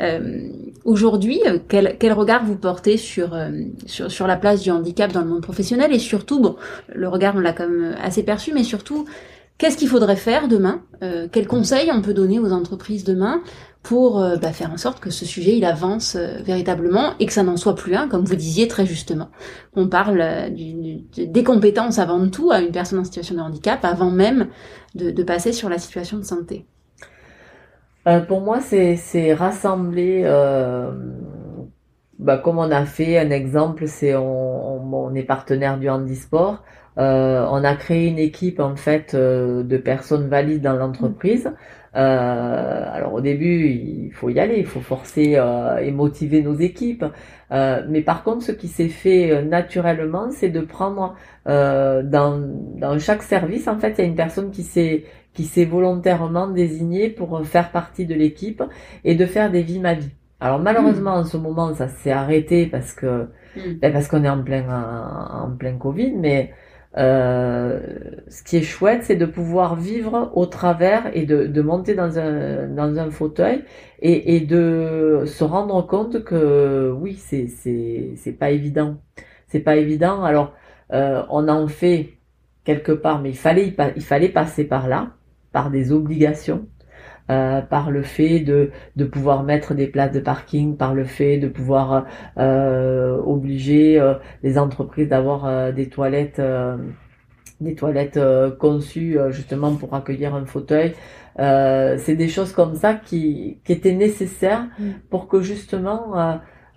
[0.00, 0.48] Euh,
[0.84, 3.50] Aujourd'hui, euh, quel, quel regard vous portez sur, euh,
[3.86, 6.56] sur, sur la place du handicap dans le monde professionnel et surtout, bon,
[6.94, 9.06] le regard, on l'a quand même assez perçu, mais surtout,
[9.58, 10.82] qu'est-ce qu'il faudrait faire demain?
[11.02, 13.42] Euh, Quels conseils on peut donner aux entreprises demain
[13.82, 17.32] pour euh, bah, faire en sorte que ce sujet il avance euh, véritablement et que
[17.32, 19.28] ça n'en soit plus un, comme vous disiez très justement?
[19.76, 20.74] On parle euh, du-
[21.12, 24.48] du- des compétences avant tout à une personne en situation de handicap, avant même
[24.94, 26.66] de, de passer sur la situation de santé.
[28.28, 30.24] Pour moi, c'est rassembler,
[32.18, 36.62] bah, comme on a fait un exemple, c'est on, on, est partenaire du handisport.
[36.98, 41.50] Euh, on a créé une équipe en fait euh, de personnes valides dans l'entreprise.
[41.96, 46.54] Euh, alors au début, il faut y aller, il faut forcer euh, et motiver nos
[46.54, 47.04] équipes.
[47.52, 51.14] Euh, mais par contre, ce qui s'est fait euh, naturellement, c'est de prendre
[51.46, 52.40] dans
[52.76, 55.04] dans chaque service, en fait, il y a une personne qui s'est
[55.34, 58.62] qui s'est volontairement désignée pour faire partie de l'équipe
[59.04, 60.10] et de faire des vies ma vie.
[60.44, 63.80] Alors malheureusement en ce moment ça s'est arrêté parce que Mm.
[63.82, 66.52] ben, parce qu'on est en plein en, en plein Covid, mais
[66.98, 67.80] euh,
[68.28, 72.18] ce qui est chouette c'est de pouvoir vivre au travers et de, de monter dans
[72.20, 73.64] un dans un fauteuil
[74.02, 78.98] et, et de se rendre compte que oui c'est c'est c'est pas évident.
[79.48, 80.24] C'est pas évident.
[80.24, 80.54] Alors
[80.92, 82.14] euh, on en fait
[82.64, 85.12] quelque part mais il fallait il fallait passer par là
[85.52, 86.68] par des obligations
[87.30, 91.38] euh, par le fait de, de pouvoir mettre des places de parking, par le fait
[91.38, 92.06] de pouvoir
[92.38, 96.76] euh, obliger euh, les entreprises d'avoir euh, des toilettes, euh,
[97.60, 100.94] des toilettes euh, conçues euh, justement pour accueillir un fauteuil.
[101.38, 104.90] Euh, c'est des choses comme ça qui, qui étaient nécessaires Mm.
[105.10, 106.14] pour que justement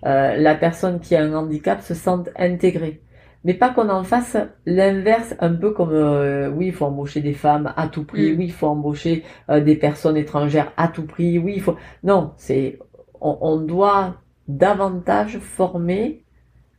[0.02, 3.02] la personne qui a un handicap se sente intégrée.
[3.48, 4.36] Mais pas qu'on en fasse
[4.66, 8.38] l'inverse, un peu comme euh, oui, il faut embaucher des femmes à tout prix, Mm.
[8.38, 11.76] oui, il faut embaucher euh, des personnes étrangères à tout prix, oui, il faut.
[12.04, 12.78] Non, c'est
[13.20, 14.16] on, on doit
[14.48, 16.24] davantage former,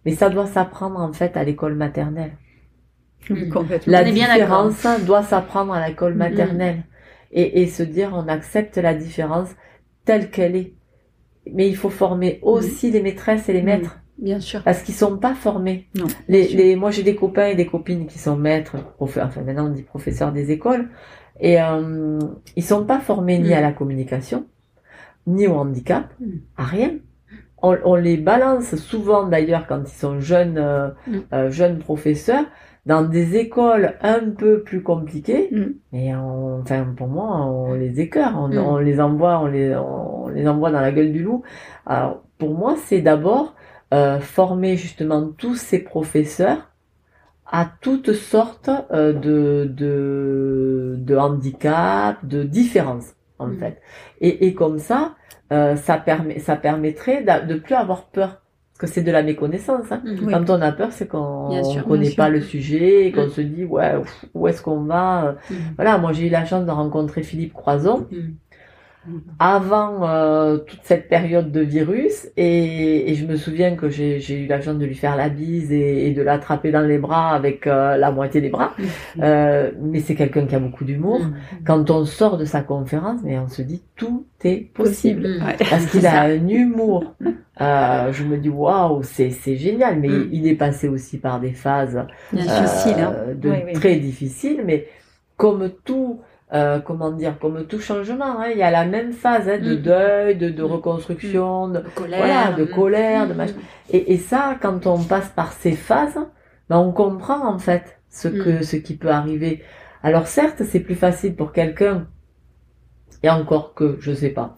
[0.05, 2.33] mais ça doit s'apprendre en fait à l'école maternelle.
[3.29, 3.49] Mm.
[3.49, 3.91] Complètement.
[3.91, 6.17] La bien différence doit s'apprendre à l'école Mhm.
[6.19, 6.83] maternelle
[7.31, 9.49] et, et se dire on accepte la différence
[10.05, 10.73] telle qu'elle est.
[11.53, 13.65] Mais il faut former aussi les maîtresses et les Mhm.
[13.65, 14.61] maîtres Bien sûr.
[14.63, 15.87] parce qu'ils sont pas formés.
[15.95, 16.05] Non.
[16.27, 19.71] Les, moi j'ai des copains et des copines qui sont maîtres, prof- enfin maintenant on
[19.71, 20.89] dit professeurs des écoles,
[21.39, 22.19] et euh,
[22.55, 23.53] ils sont pas formés ni Mm.
[23.53, 24.45] à la communication,
[25.27, 26.25] ni au handicap, Mm.
[26.57, 26.91] à rien.
[27.61, 31.17] On, on les balance souvent d'ailleurs quand ils sont jeunes, euh, Mm.
[31.33, 32.45] euh, jeunes professeurs
[32.85, 35.49] dans des écoles un peu plus compliquées.
[35.51, 35.95] Mm.
[35.95, 38.57] Et on, enfin pour moi on les écœure, on, Mm.
[38.57, 41.43] on les envoie, on les, on les envoie dans la gueule du loup.
[41.85, 43.55] Alors pour moi c'est d'abord
[43.93, 46.69] euh, former justement tous ces professeurs
[47.51, 53.57] à toutes sortes euh, de, de, de handicaps, de différences en Mm.
[53.57, 53.81] fait.
[54.21, 55.15] Et, et comme ça,
[55.51, 58.41] euh, ça, permet, ça permettrait de plus avoir peur.
[58.77, 59.91] Parce que c'est de la méconnaissance.
[59.91, 60.01] Hein.
[60.05, 60.09] Mm.
[60.25, 60.31] Oui.
[60.33, 63.29] Quand on a peur, c'est qu'on ne connaît pas le sujet et qu'on Mm.
[63.31, 63.93] se dit, ouais,
[64.35, 65.55] où est-ce qu'on va Mm.
[65.77, 68.07] Voilà, moi j'ai eu la chance de rencontrer Philippe Croison.
[69.39, 74.47] Avant euh, toute cette période de virus et, et je me souviens que j'ai eu
[74.47, 77.67] la chance de lui faire la bise et, et de l'attraper dans les bras avec
[77.67, 78.73] euh, la moitié des bras.
[79.21, 81.19] Euh, mais c'est quelqu'un qui a beaucoup d'humour.
[81.19, 81.33] Mm.
[81.65, 85.27] Quand on sort de sa conférence, mais on se dit tout est possible.
[85.39, 85.45] Mm.
[85.45, 85.55] Ouais.
[85.69, 87.15] Parce qu'il a un humour.
[87.61, 89.99] Euh, je me dis waouh, c'est génial.
[89.99, 90.29] Mais Mm.
[90.31, 91.99] il est passé aussi par des phases
[92.33, 92.61] Bien sûr.
[92.63, 93.15] Difficile, hein.
[93.35, 93.73] de Oui, oui.
[93.73, 94.87] très difficiles, mais
[95.37, 96.19] comme tout,
[96.53, 99.75] euh, comment dire, comme tout changement, hein, il y a la même phase hein, de
[99.75, 99.81] Mm.
[99.81, 100.65] deuil, de, de Mm.
[100.65, 102.17] reconstruction, de, De colère.
[102.19, 102.69] voilà, de mm.
[102.69, 103.37] colère, de Mm.
[103.37, 103.53] machin.
[103.91, 106.17] Et, et ça, quand on passe par ces phases,
[106.69, 108.63] ben, on comprend en fait ce que Mm.
[108.63, 109.61] ce qui peut arriver.
[110.01, 112.07] Alors certes, c'est plus facile pour quelqu'un,
[113.23, 114.55] et encore que, je sais pas,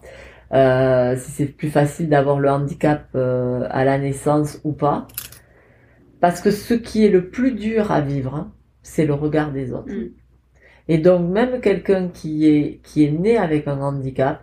[0.54, 5.08] euh, si c'est plus facile d'avoir le handicap euh, à la naissance ou pas,
[6.20, 9.72] parce que ce qui est le plus dur à vivre, hein, c'est le regard des
[9.72, 9.92] autres.
[10.88, 14.42] Et donc même quelqu'un qui est qui est né avec un handicap,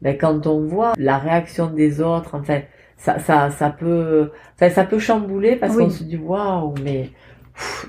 [0.00, 2.60] ben, quand on voit la réaction des autres, enfin
[2.96, 5.84] ça ça ça peut enfin, ça peut chambouler parce Oui.
[5.84, 7.10] qu'on se dit waouh mais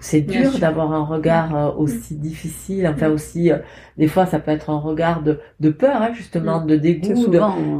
[0.01, 3.51] c'est dur d'avoir un regard euh, aussi difficile, enfin aussi,
[3.99, 7.31] des fois ça peut être un regard de, de peur, hein, justement, de dégoût.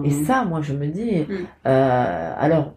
[0.03, 1.25] Et ça, moi je me dis,
[1.65, 2.73] alors,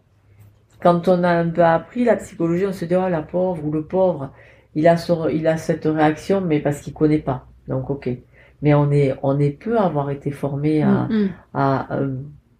[0.81, 3.71] quand on a un peu appris la psychologie, on se dit, oh la pauvre ou
[3.71, 4.31] le pauvre,
[4.75, 4.95] il a,
[5.31, 7.47] il a cette réaction, mais parce qu'il connaît pas.
[7.67, 8.09] Donc ok.
[8.61, 11.07] Mais on est, on est peu avoir été formé à,
[11.53, 11.99] à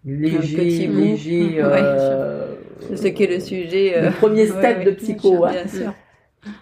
[0.06, 1.62] léger, léger.
[1.64, 4.02] Euh, ce qu'est le sujet.
[4.02, 5.48] le premier euh, step de psycho.
[5.48, 5.94] Bien sûr.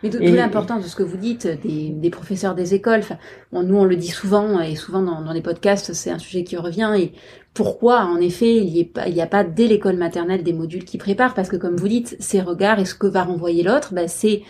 [0.03, 2.99] Mais d'où l'importance de ce que vous dites des, des professeurs des écoles.
[2.99, 3.17] Enfin,
[3.51, 6.57] nous, on le dit souvent et souvent dans, dans les podcasts, c'est un sujet qui
[6.57, 6.93] revient.
[6.97, 7.13] Et
[7.53, 11.33] pourquoi, en effet, il n'y a, a, pas dès l'école maternelle des modules qui préparent?
[11.33, 14.43] Parce que, comme vous dites, ces regards et ce que va renvoyer l'autre, bah, c'est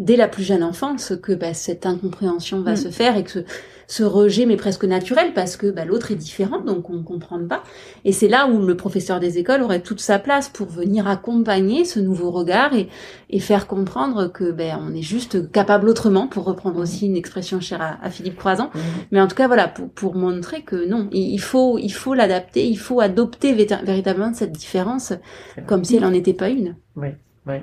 [0.00, 2.76] dès la plus jeune enfance que bah, cette incompréhension va mm.
[2.76, 3.44] se faire et que
[3.86, 7.38] ce, rejet mais presque naturel parce que bah, l'autre est différent donc on ne comprend
[7.46, 7.62] pas
[8.06, 11.84] et c'est là où le professeur des écoles aurait toute sa place pour venir accompagner
[11.84, 12.88] ce nouveau regard et,
[13.28, 16.82] et faire comprendre que ben on est juste capable autrement pour reprendre mm.
[16.82, 18.78] aussi une expression chère à, Philippe Croisant mm.
[19.10, 22.66] mais en tout cas voilà pour, pour montrer que non il faut il faut l'adapter
[22.66, 25.12] il faut adopter véritablement cette différence
[25.66, 27.08] comme si elle n'en était pas une oui
[27.46, 27.56] oui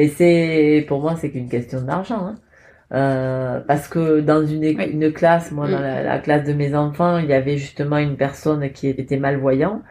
[0.00, 2.26] et c'est, pour moi, c'est qu'une question d'argent.
[2.26, 2.34] Hein.
[2.92, 6.04] Euh, parce que dans une, une classe, moi, dans mm.
[6.04, 9.82] la, classe de mes enfants, il y avait justement une personne qui était malvoyant.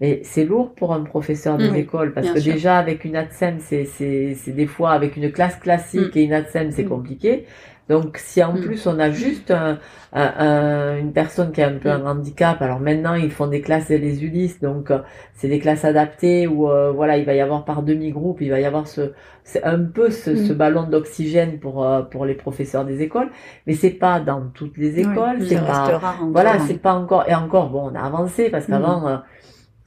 [0.00, 4.52] Et c'est lourd pour un professeur des écoles parce que déjà avec une ATSEM, c'est
[4.52, 6.18] des fois avec une classe classique mm.
[6.18, 6.88] et une ATSEM, c'est mm.
[6.88, 7.46] compliqué.
[7.88, 8.60] Donc si en mm.
[8.60, 9.78] plus on a juste un,
[10.12, 12.06] un, une personne qui a un peu un mm.
[12.06, 14.98] handicap, alors maintenant ils font des classes et les Ulysses, donc euh,
[15.34, 18.58] c'est des classes adaptées où euh, voilà il va y avoir par demi-groupe, il va
[18.58, 19.12] y avoir ce
[19.44, 20.56] c'est un peu ce, ce mm.
[20.56, 23.30] ballon d'oxygène pour euh, pour les professeurs des écoles,
[23.66, 26.00] mais c'est pas dans toutes les écoles, c'est pas
[26.32, 29.20] voilà c'est pas encore et encore bon on a avancé parce qu'avant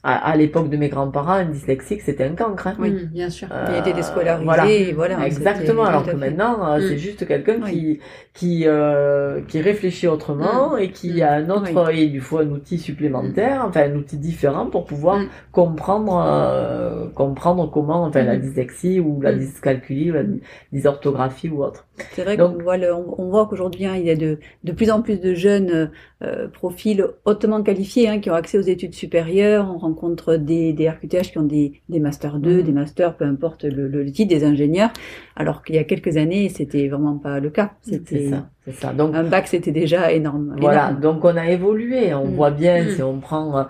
[0.03, 2.67] à, l'époque de mes grands-parents, un dyslexique, c'était un cancre.
[2.67, 2.75] Hein.
[2.79, 3.49] Oui, bien sûr.
[3.69, 5.25] il était déscolarisé, voilà.
[5.25, 5.83] Exactement.
[5.83, 6.97] Alors que maintenant, euh, c'est mm.
[6.97, 7.99] juste quelqu'un qui
[8.33, 10.79] qui euh, qui réfléchit autrement mm.
[10.79, 14.67] et qui a un autre et du fois un outil supplémentaire, enfin un outil différent
[14.67, 15.27] pour pouvoir mm.
[15.51, 20.23] comprendre euh, comprendre comment enfin la dyslexie ou la dyscalculie ou la
[20.71, 21.85] dysorthographie ou autre.
[22.13, 24.89] C'est vrai qu'on voit le, on, voit qu'aujourd'hui hein, il y a de de plus
[24.89, 25.91] en plus de jeunes
[26.21, 31.31] euh, profils hautement qualifiés hein, qui ont accès aux études supérieures rencontre des, des RQTH
[31.31, 32.63] qui ont des, des Master 2, mm.
[32.63, 34.91] des Masters, peu importe le, le, titre, des ingénieurs,
[35.35, 37.71] alors qu'il y a quelques années, c'était vraiment pas le cas.
[37.81, 38.93] C'était ça, c'est ça.
[38.93, 40.55] Donc un bac, c'était déjà énorme.
[40.59, 42.13] Voilà, donc on a évolué.
[42.13, 42.35] On mm.
[42.35, 42.89] voit bien mm.
[42.91, 43.67] si on prend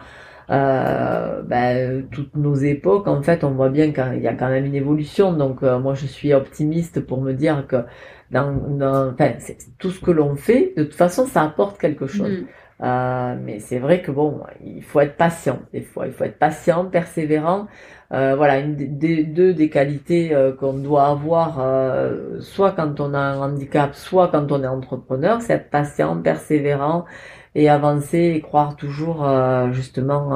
[0.50, 4.66] euh, ben, toutes nos époques, en fait, on voit bien qu'il y a quand même
[4.66, 5.34] une évolution.
[5.34, 7.78] Donc euh, moi, je suis optimiste pour me dire que
[8.32, 9.34] dans, dans enfin,
[9.78, 12.46] tout ce que l'on fait, de toute façon, ça apporte quelque chose.
[12.82, 15.80] Euh, mais c'est vrai que bon, il faut être patient des.
[15.80, 17.68] Il faut être patient, persévérant.
[18.12, 23.14] Euh, voilà, une des, deux des qualités euh, qu'on doit avoir, euh, soit quand on
[23.14, 27.06] a un handicap, soit quand on est entrepreneur, c'est être patient, persévérant
[27.54, 29.28] et avancer et croire toujours
[29.72, 30.30] justement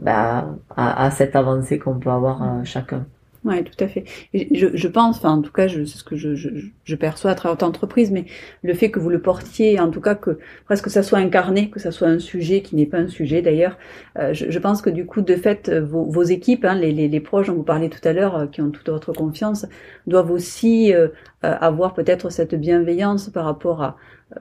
[0.00, 0.46] bah,
[0.76, 3.06] à, à, cette avancée qu'on peut avoir chacun.
[3.48, 4.04] Oui, tout à fait.
[4.34, 6.50] je, je, pense, enfin en tout cas, c'est ce que je, je,
[6.84, 8.26] je, perçois à travers votre entreprise, mais
[8.62, 11.80] le fait que vous le portiez, en tout cas que presque ça soit incarné, que
[11.80, 13.78] ça soit un sujet qui n'est pas un sujet d'ailleurs,
[14.18, 17.20] euh, je, pense que du coup, de fait, vos, vos équipes, hein, les, les, les,
[17.20, 19.64] proches dont vous parlez tout à l'heure, euh, qui ont toute votre confiance,
[20.06, 21.08] doivent aussi euh,
[21.40, 23.96] avoir peut-être cette bienveillance par rapport à,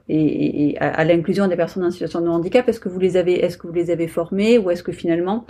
[0.10, 2.68] et, et à, à l'inclusion des personnes en situation de handicap.
[2.68, 5.46] Est-ce que vous les avez, est-ce que vous les avez formés, ou est-ce que finalement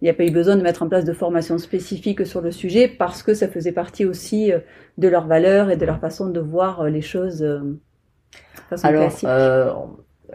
[0.00, 2.50] il n'y a pas eu besoin de mettre en place de formation spécifique sur le
[2.50, 4.60] sujet parce que ça faisait partie aussi euh,
[4.98, 7.42] de leurs valeurs et de leur façon de voir euh, les choses.
[7.42, 7.76] Euh,
[8.82, 9.72] Alors, euh,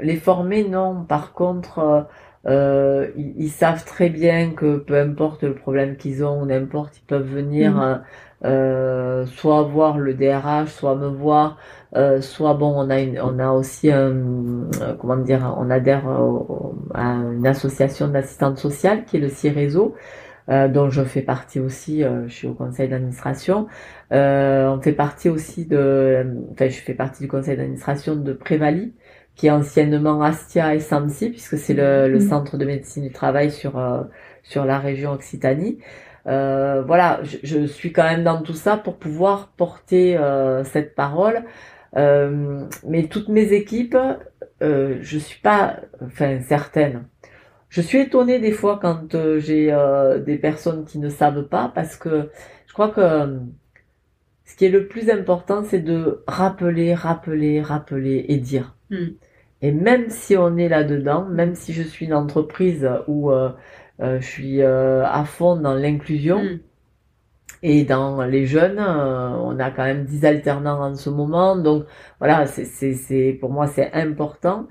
[0.01, 1.03] les former, non.
[1.03, 2.07] Par contre,
[2.47, 7.27] euh, ils, savent très bien que peu importe le problème qu'ils ont, n'importe, ils peuvent
[7.27, 8.01] venir mhm.
[8.45, 11.57] euh, soit voir le DRH, soit me voir,
[11.95, 14.13] euh, soit bon, on a une, on a aussi un,
[14.99, 16.07] comment dire, on adhère
[16.93, 19.95] à une association d'assistantes sociales qui est le CIRESO.
[20.47, 23.67] Euh, dont je fais partie aussi, je suis au conseil d'administration.
[24.11, 28.93] on fait partie aussi de, enfin je fais partie du conseil d'administration de Prévali,
[29.35, 32.29] qui est anciennement Astia et Samsi, puisque c'est le, le, mm.
[32.29, 34.03] centre de médecine du travail sur, euh,
[34.43, 35.79] sur la région Occitanie.
[36.27, 40.95] Euh, voilà, je, je, suis quand même dans tout ça pour pouvoir porter euh, cette
[40.95, 41.43] parole.
[41.97, 43.97] Euh, mais toutes mes équipes,
[44.61, 47.07] euh, je suis pas, enfin certaines.
[47.69, 49.75] Je suis étonnée des fois quand euh, j'ai
[50.25, 52.29] des personnes qui ne savent pas, parce que
[52.67, 53.39] je crois que
[54.45, 58.75] ce qui est le plus important, c'est de rappeler, rappeler, rappeler et dire.
[58.89, 59.07] Mm.
[59.61, 63.49] Et même si on est là-dedans, même si je suis une entreprise où euh,
[64.01, 66.59] euh, je suis euh, à fond dans l'inclusion, mm.
[67.67, 71.55] Et dans les jeunes, on a quand même 10 alternants en ce moment.
[71.55, 71.85] Donc
[72.19, 74.67] voilà, c'est pour moi c'est important.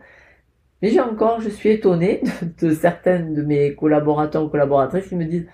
[0.83, 2.23] Mais j'ai encore, je suis étonnée
[2.63, 5.47] de, de certaines de mes collaborateurs ou collaboratrices qui me disent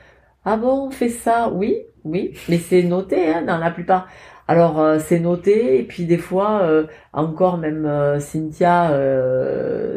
[0.45, 4.09] ah bon, on fait ça Oui, oui, mais c'est noté hein, dans la plupart.
[4.51, 8.91] Alors euh, c'est noté et puis des fois euh, encore même euh, Cynthia,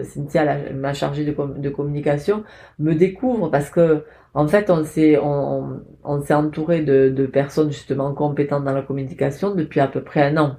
[0.04, 2.44] Cynthia ma chargée de, de, communication
[2.78, 4.04] me découvre parce que
[4.36, 8.84] en fait on s'est on, on, s'est entouré de, de, personnes justement compétentes dans la
[8.84, 10.58] communication depuis à peu près un an.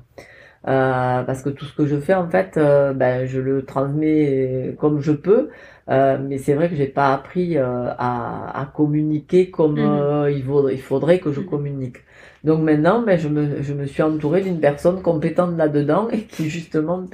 [0.64, 5.12] parce que tout ce que je fais en fait, ben, je le transmets comme je
[5.12, 5.51] peux.
[5.90, 10.74] Euh, mais c'est vrai que j'ai pas appris à, à, communiquer comme euh, il, faudrait,
[10.74, 11.47] il faudrait que je mhm.
[11.47, 11.97] communique.
[12.45, 16.51] Donc maintenant, ben, je, me, je me suis entourée d'une personne compétente là-dedans et qui
[16.51, 17.05] justement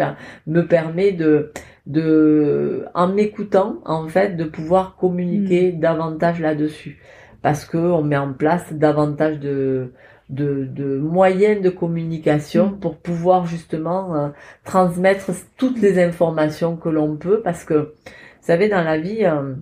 [0.47, 1.53] me permet de,
[1.87, 5.81] de en m'écoutant, en fait, de pouvoir communiquer mhm.
[5.81, 7.01] davantage là-dessus.
[7.43, 9.93] Parce que on met en place davantage de,
[10.29, 14.33] de, de moyens de communication pour pouvoir justement
[14.65, 17.95] transmettre toutes les informations que l'on peut parce que
[18.41, 19.55] vous savez, dans la vie, euh,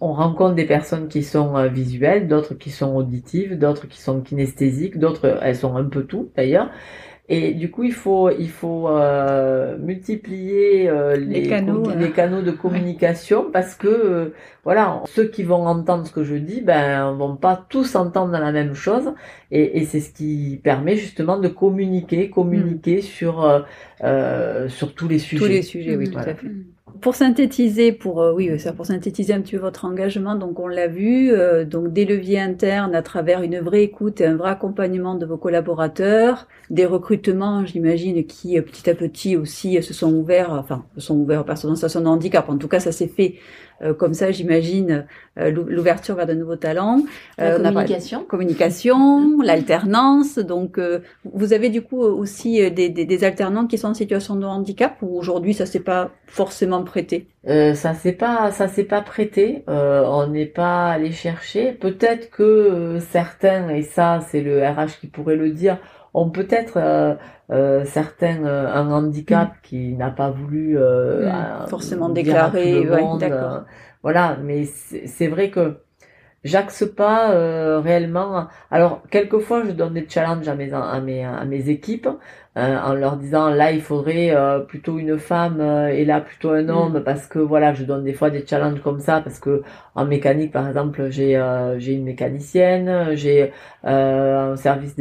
[0.00, 4.20] on rencontre des personnes qui sont euh, visuelles, d'autres qui sont auditives, d'autres qui sont
[4.20, 6.70] kinesthésiques, d'autres, elles sont un peu tout d'ailleurs.
[7.32, 13.52] Et du coup, il faut, il faut euh, multiplier les, canaux, les canaux de communication
[13.52, 14.32] parce que
[14.64, 18.50] voilà, ceux qui vont entendre ce que je dis, ben vont pas tous entendre la
[18.50, 19.12] même chose.
[19.52, 23.02] Et, et c'est ce qui permet justement de communiquer, communiquer mm.
[23.02, 23.64] sur
[24.66, 25.44] sur tous les sujets.
[25.44, 26.48] Tous les sujets, oui, tout à fait
[27.00, 30.86] pour synthétiser, pour euh, oui, pour synthétiser un petit peu votre engagement, donc on l'a
[30.86, 35.14] vu, euh, donc des leviers internes à travers une vraie écoute et un vrai accompagnement
[35.14, 40.52] de vos collaborateurs, des recrutements, j'imagine, qui euh, petit à petit aussi se sont ouverts,
[40.52, 42.48] enfin se sont ouverts aux personnes en situation de handicap.
[42.48, 45.06] En tout cas, ça s'est fait euh, comme ça, j'imagine
[45.38, 47.00] euh, l'ouverture vers de nouveaux talents.
[47.38, 48.24] La euh, communication.
[48.24, 50.38] communication, l'alternance.
[50.38, 50.78] Donc,
[51.24, 54.96] vous avez du coup aussi des, des, des, alternants qui sont en situation de handicap
[55.02, 57.28] ou aujourd'hui ça s'est pas forcément prêté?
[57.48, 62.98] Euh, ça s'est pas ça s'est pas prêté on n'est pas allé chercher peut-être que
[63.10, 65.78] certains et ça c'est le RH qui pourrait le dire
[66.14, 67.14] ont peut-être euh,
[67.50, 69.58] euh, certains euh, un handicap mm.
[69.62, 71.66] qui n'a pas voulu mm.
[71.68, 72.86] forcément déclarer.
[74.02, 75.76] voilà, mais c'est vrai que
[76.44, 78.46] j'axe pas euh, réellement.
[78.70, 82.08] Alors quelquefois je donne des challenges à mes à mes à mes équipes
[82.56, 86.68] euh, en leur disant là il faudrait euh, plutôt une femme et là plutôt un
[86.68, 87.04] homme mm.
[87.04, 89.62] parce que voilà je donne des fois des challenges comme ça parce que
[89.94, 91.40] en mécanique par exemple j'ai
[91.78, 93.52] j'ai une mécanicienne j'ai
[93.84, 94.96] un service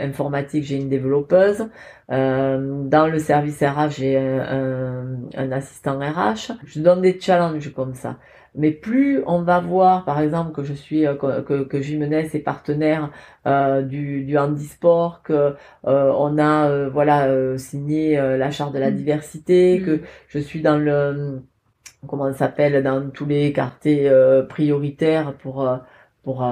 [0.00, 1.66] informatique j'ai une développeuse
[2.08, 8.16] dans le service RH j'ai un, un assistant RH je donne des challenges comme ça
[8.54, 12.38] mais plus on va voir, par exemple, que je suis euh, que, que Jimenez est
[12.40, 13.10] partenaire
[13.46, 15.54] euh, du, du handisport, que
[15.86, 18.94] euh, on a euh, voilà signé la charte de la mm.
[18.94, 19.84] diversité, mm.
[19.84, 21.42] que je suis dans le
[22.06, 24.10] comment ça s'appelle dans tous les quartiers
[24.48, 25.68] prioritaires pour
[26.24, 26.44] pour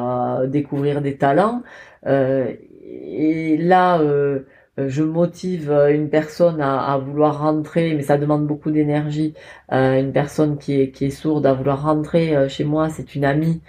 [0.49, 1.63] découvrir des talents.
[2.07, 4.41] et là euh,
[4.89, 9.35] je motive euh, une personne à, vouloir rentrer, mais ça demande beaucoup d'énergie.
[9.73, 13.25] Euh, une personne qui est, qui est sourde à vouloir rentrer chez moi, c'est une
[13.25, 13.61] amie.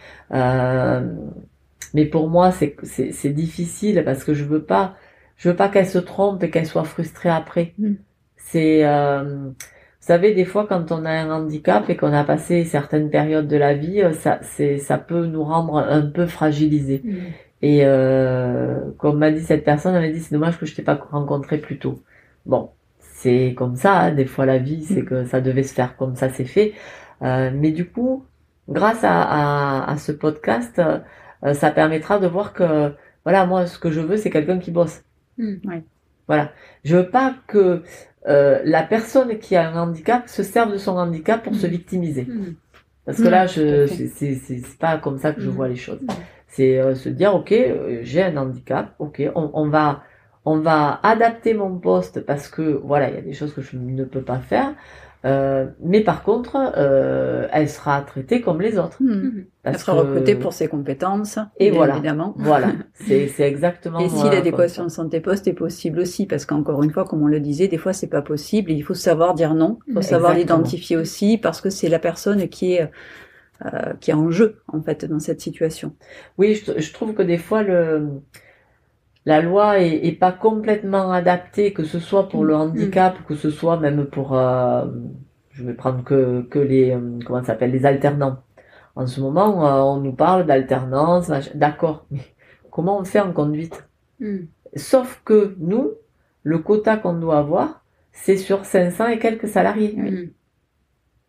[1.94, 4.96] mais pour moi, c'est, c'est, difficile parce que je veux pas,
[5.38, 7.74] je veux pas qu'elle se trompe et qu'elle soit frustrée après.
[7.78, 7.94] Mm.
[8.38, 9.54] C'est, vous
[10.00, 13.58] savez, des fois, quand on a un handicap et qu'on a passé certaines périodes de
[13.58, 17.02] la vie, ça, c'est, ça peut nous rendre un peu fragilisés.
[17.04, 17.18] Mm.
[17.62, 20.82] Et euh, comme m'a dit cette personne, elle m'a dit c'est dommage que je t'ai
[20.82, 22.02] pas rencontré plus tôt.
[22.46, 25.96] Bon, c'est comme ça, hein, des fois la vie, c'est que ça devait se faire
[25.96, 26.74] comme ça, c'est fait.
[27.22, 28.26] Euh, mais du coup,
[28.68, 30.82] grâce à, à, à ce podcast,
[31.44, 32.94] euh, ça permettra de voir que,
[33.24, 35.04] voilà, moi, ce que je veux, c'est quelqu'un qui bosse.
[35.38, 35.82] Mmh,
[36.28, 36.52] Voilà.
[36.84, 37.84] Je veux pas que
[38.28, 41.70] euh, la personne qui a un handicap se serve de son handicap pour se mmh.
[41.70, 42.26] victimiser.
[42.26, 42.56] Mmh.
[43.06, 46.00] Parce que là, je, c'est pas comme ça que je vois les choses.
[46.52, 50.04] C'est euh, se dire, ok, euh, j'ai un handicap, ok, on, on, va
[50.46, 53.78] on va adapter mon poste parce que voilà, il y a des choses que je
[53.78, 54.74] ne peux pas faire.
[55.24, 58.98] Euh, mais par contre, euh, elle sera traitée comme les autres.
[59.00, 59.44] Hmm.
[59.64, 61.38] Elle sera recrutée pour ses compétences.
[61.60, 62.34] Et voilà, évidemment.
[62.38, 64.00] Voilà, c'est exactement.
[64.00, 67.28] Et si l'adéquation de santé poste est possible aussi, parce qu'encore une fois, comme on
[67.28, 68.72] le disait, des fois c'est pas possible.
[68.72, 69.78] il faut savoir dire non.
[69.88, 72.90] Il faut savoir l'identifier aussi, parce que c'est la personne qui est
[73.66, 75.96] euh, qui est en jeu en fait dans cette situation.
[76.38, 78.22] Oui, je, trouve que des fois le
[79.26, 82.62] la loi est, pas complètement adaptée, que ce soit pour le mm.
[82.62, 84.86] handicap, que ce soit même pour, euh,
[85.52, 88.42] je vais prendre que que les euh, comment s'appelle les alternants.
[88.96, 92.22] En ce moment, on nous parle d'alternance, d'accord, mais
[92.72, 93.88] comment on fait en conduite?
[94.20, 94.46] Mm.
[94.76, 95.92] Sauf que nous,
[96.44, 99.94] le quota qu'on doit avoir, c'est sur 500 et quelques salariés.
[99.96, 100.32] Mm.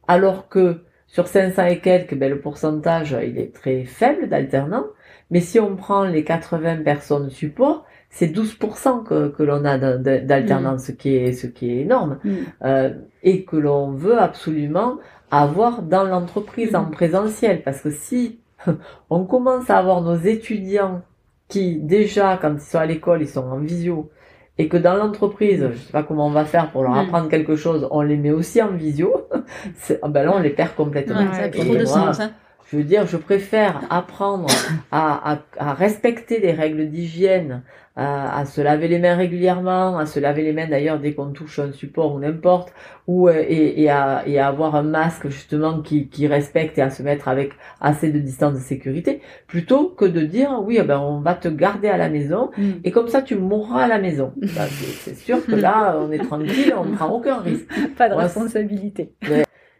[0.09, 0.83] Alors que
[1.13, 4.87] sur 500 et quelques, ben, le pourcentage, il est très faible d'alternants.
[5.31, 10.79] Mais si on prend les 80 personnes support, c'est 12% que, que l'on a d'alternants,
[10.79, 12.19] ce, qui est, ce qui est énorme.
[12.25, 12.31] Mm.
[12.65, 12.91] Euh,
[13.23, 14.97] et que l'on veut absolument
[15.31, 16.91] avoir dans l'entreprise en Mhm.
[16.93, 17.63] présentiel.
[17.63, 18.41] Parce que si
[19.11, 21.03] on commence à avoir nos étudiants
[21.49, 24.11] qui, déjà, quand ils sont à l'école, ils sont en visio,
[24.59, 26.99] et que dans l'entreprise, je sais pas comment on va faire pour leur Mhm.
[26.99, 29.27] apprendre quelque chose, on les met aussi en visio,
[29.77, 31.17] c'est- ah ben là, on les perd complètement.
[31.21, 32.21] Ouais, ça a trop de moi, sens.
[32.21, 32.31] hein.
[32.73, 34.49] Je veux dire, je préfère apprendre
[34.91, 37.63] à, à, à respecter les règles d'hygiène,
[37.97, 41.33] à, à se laver les mains régulièrement, à se laver les mains d'ailleurs dès qu'on
[41.33, 42.73] touche un support ou n'importe,
[43.07, 46.83] ou euh, et, et, à, et à avoir un masque justement qui, qui respecte et
[46.83, 47.53] à se mettre avec
[47.83, 51.49] assez de distance de sécurité, plutôt que de dire oui, eh ben on va te
[51.49, 52.71] garder à la maison Mm.
[52.85, 54.33] et comme ça tu mourras à la maison.
[54.37, 57.67] Ben, c'est sûr que là on est tranquille, on ne prend aucun risque.
[57.99, 59.13] Pas de responsabilité.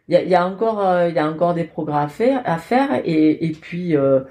[0.07, 2.57] Il y y a encore, euh, il y a encore des progrès à faire, à
[2.57, 4.21] faire et, et puis, euh,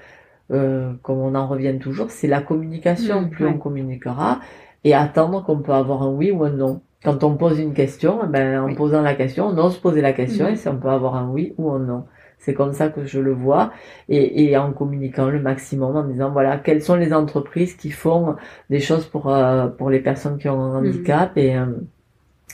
[0.51, 3.21] euh, comme on en revient toujours, c'est la communication.
[3.23, 3.51] Mm, plus ouais.
[3.55, 4.39] on communiquera
[4.83, 6.81] et attendre qu'on peut avoir un oui ou un non.
[7.03, 8.75] Quand on pose une question, eh ben, en Oui.
[8.75, 10.53] posant la question, on ose poser la question Mhm.
[10.53, 12.05] et si on peut avoir un oui ou un non.
[12.39, 13.71] C'est comme ça que je le vois
[14.09, 18.35] et, et en communiquant le maximum en disant voilà quelles sont les entreprises qui font
[18.69, 21.65] des choses pour euh, pour les personnes qui ont un handicap et euh,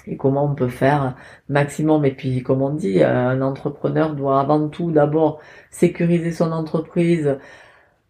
[0.08, 1.16] et comment on peut faire
[1.50, 2.06] maximum.
[2.06, 5.39] Et puis, comme on dit, euh, un entrepreneur doit avant tout d'abord
[5.72, 7.38] sécuriser son entreprise,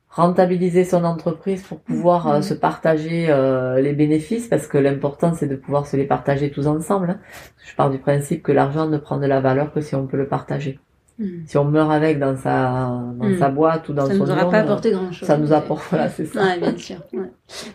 [0.10, 5.48] rentabiliser son entreprise pour pouvoir euh, se partager euh, les bénéfices, parce que l'important c'est
[5.48, 7.12] de pouvoir se les partager tous ensemble.
[7.12, 7.20] hein.
[7.66, 10.18] Je pars du principe que l'argent ne prend de la valeur que si on peut
[10.18, 10.80] le partager.
[11.20, 11.46] Mm.
[11.46, 12.90] Si on meurt avec dans sa
[13.20, 15.28] dans sa boîte ou dans Ça son nous aura pas apporté grand-chose.
[15.28, 16.42] ça nous apporte voilà c'est ça.
[16.44, 16.96] Ouais, bien sûr.
[17.12, 17.30] ouais.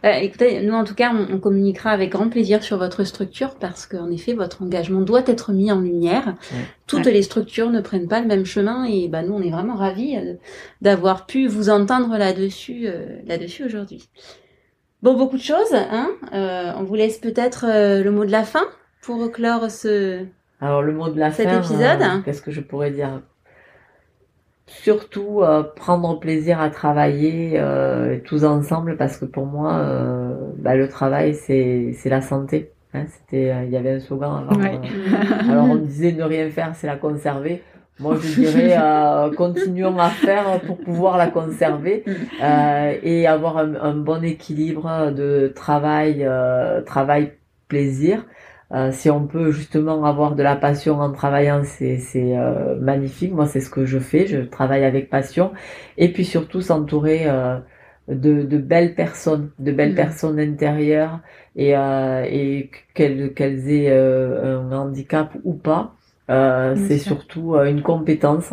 [0.04, 3.56] Euh, écoutez, nous en tout cas, on, on communiquera avec grand plaisir sur votre structure
[3.56, 6.26] parce qu'en effet, votre engagement doit être mis en lumière.
[6.52, 6.58] Ouais.
[6.86, 7.12] Toutes Ouais.
[7.12, 10.16] les structures ne prennent pas le même chemin et bah, nous, on est vraiment ravis
[10.16, 10.34] euh,
[10.80, 14.08] d'avoir pu vous entendre là-dessus euh, là-dessus aujourd'hui.
[15.02, 15.74] Bon, beaucoup de choses.
[15.74, 18.64] Hein euh, on vous laisse peut-être euh, le mot de la fin
[19.02, 20.24] pour clore ce...
[20.62, 23.20] Alors le mot de la Cet fin, épisode euh, qu'est-ce que je pourrais dire?
[24.66, 30.74] Surtout euh, prendre plaisir à travailler euh, tous ensemble parce que pour moi, euh, bah,
[30.74, 32.70] le travail c'est c'est la santé.
[32.94, 34.58] Hein, C'était, euh, il y avait un slogan avant.
[34.60, 34.80] Ouais.
[34.82, 37.62] euh, alors on disait ne rien faire, c'est la conserver.
[37.98, 42.02] Moi je dirais euh, continuons à faire pour pouvoir la conserver
[42.42, 47.34] euh, et avoir un, un bon équilibre de travail, euh, travail
[47.68, 48.24] plaisir.
[48.74, 53.32] Euh, si on peut justement avoir de la passion en travaillant, c'est euh, magnifique.
[53.32, 54.26] Moi, c'est ce que je fais.
[54.26, 55.52] Je travaille avec passion.
[55.98, 57.58] Et puis surtout s'entourer euh,
[58.08, 59.94] de, de belles personnes, de belles Mhm.
[59.94, 61.20] personnes intérieures
[61.56, 65.96] et, euh, et qu'elles qu'elles aient euh, un handicap ou pas.
[66.30, 68.52] Euh, c'est surtout une compétence.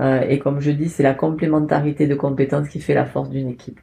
[0.00, 3.48] Euh, et comme je dis, c'est la complémentarité de compétences qui fait la force d'une
[3.48, 3.80] équipe.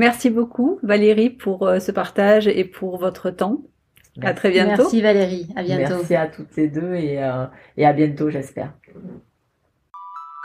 [0.00, 3.60] Merci beaucoup Valérie pour euh, ce partage et pour votre temps.
[4.22, 4.84] À très bientôt.
[4.84, 5.96] Merci Valérie, à bientôt.
[5.96, 7.44] Merci à toutes les deux et, euh,
[7.76, 8.72] et à bientôt, j'espère.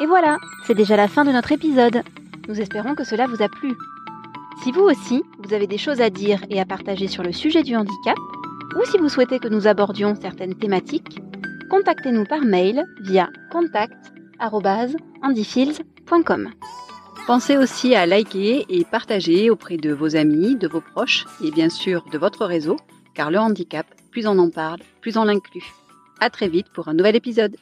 [0.03, 2.01] Et voilà, c'est déjà la fin de notre épisode.
[2.49, 3.71] Nous espérons que cela vous a plu.
[4.61, 7.63] Si vous aussi, vous avez des choses à dire et à partager sur le sujet
[7.63, 8.17] du handicap,
[8.77, 11.21] ou si vous souhaitez que nous abordions certaines thématiques,
[11.69, 16.49] contactez-nous par mail via contact@handyfields.com.
[17.27, 21.69] Pensez aussi à liker et partager auprès de vos amis, de vos proches et bien
[21.69, 22.77] sûr de votre réseau,
[23.15, 25.65] car le handicap, plus on en parle, plus on l'inclut.
[26.19, 27.57] À très vite pour un nouvel épisode.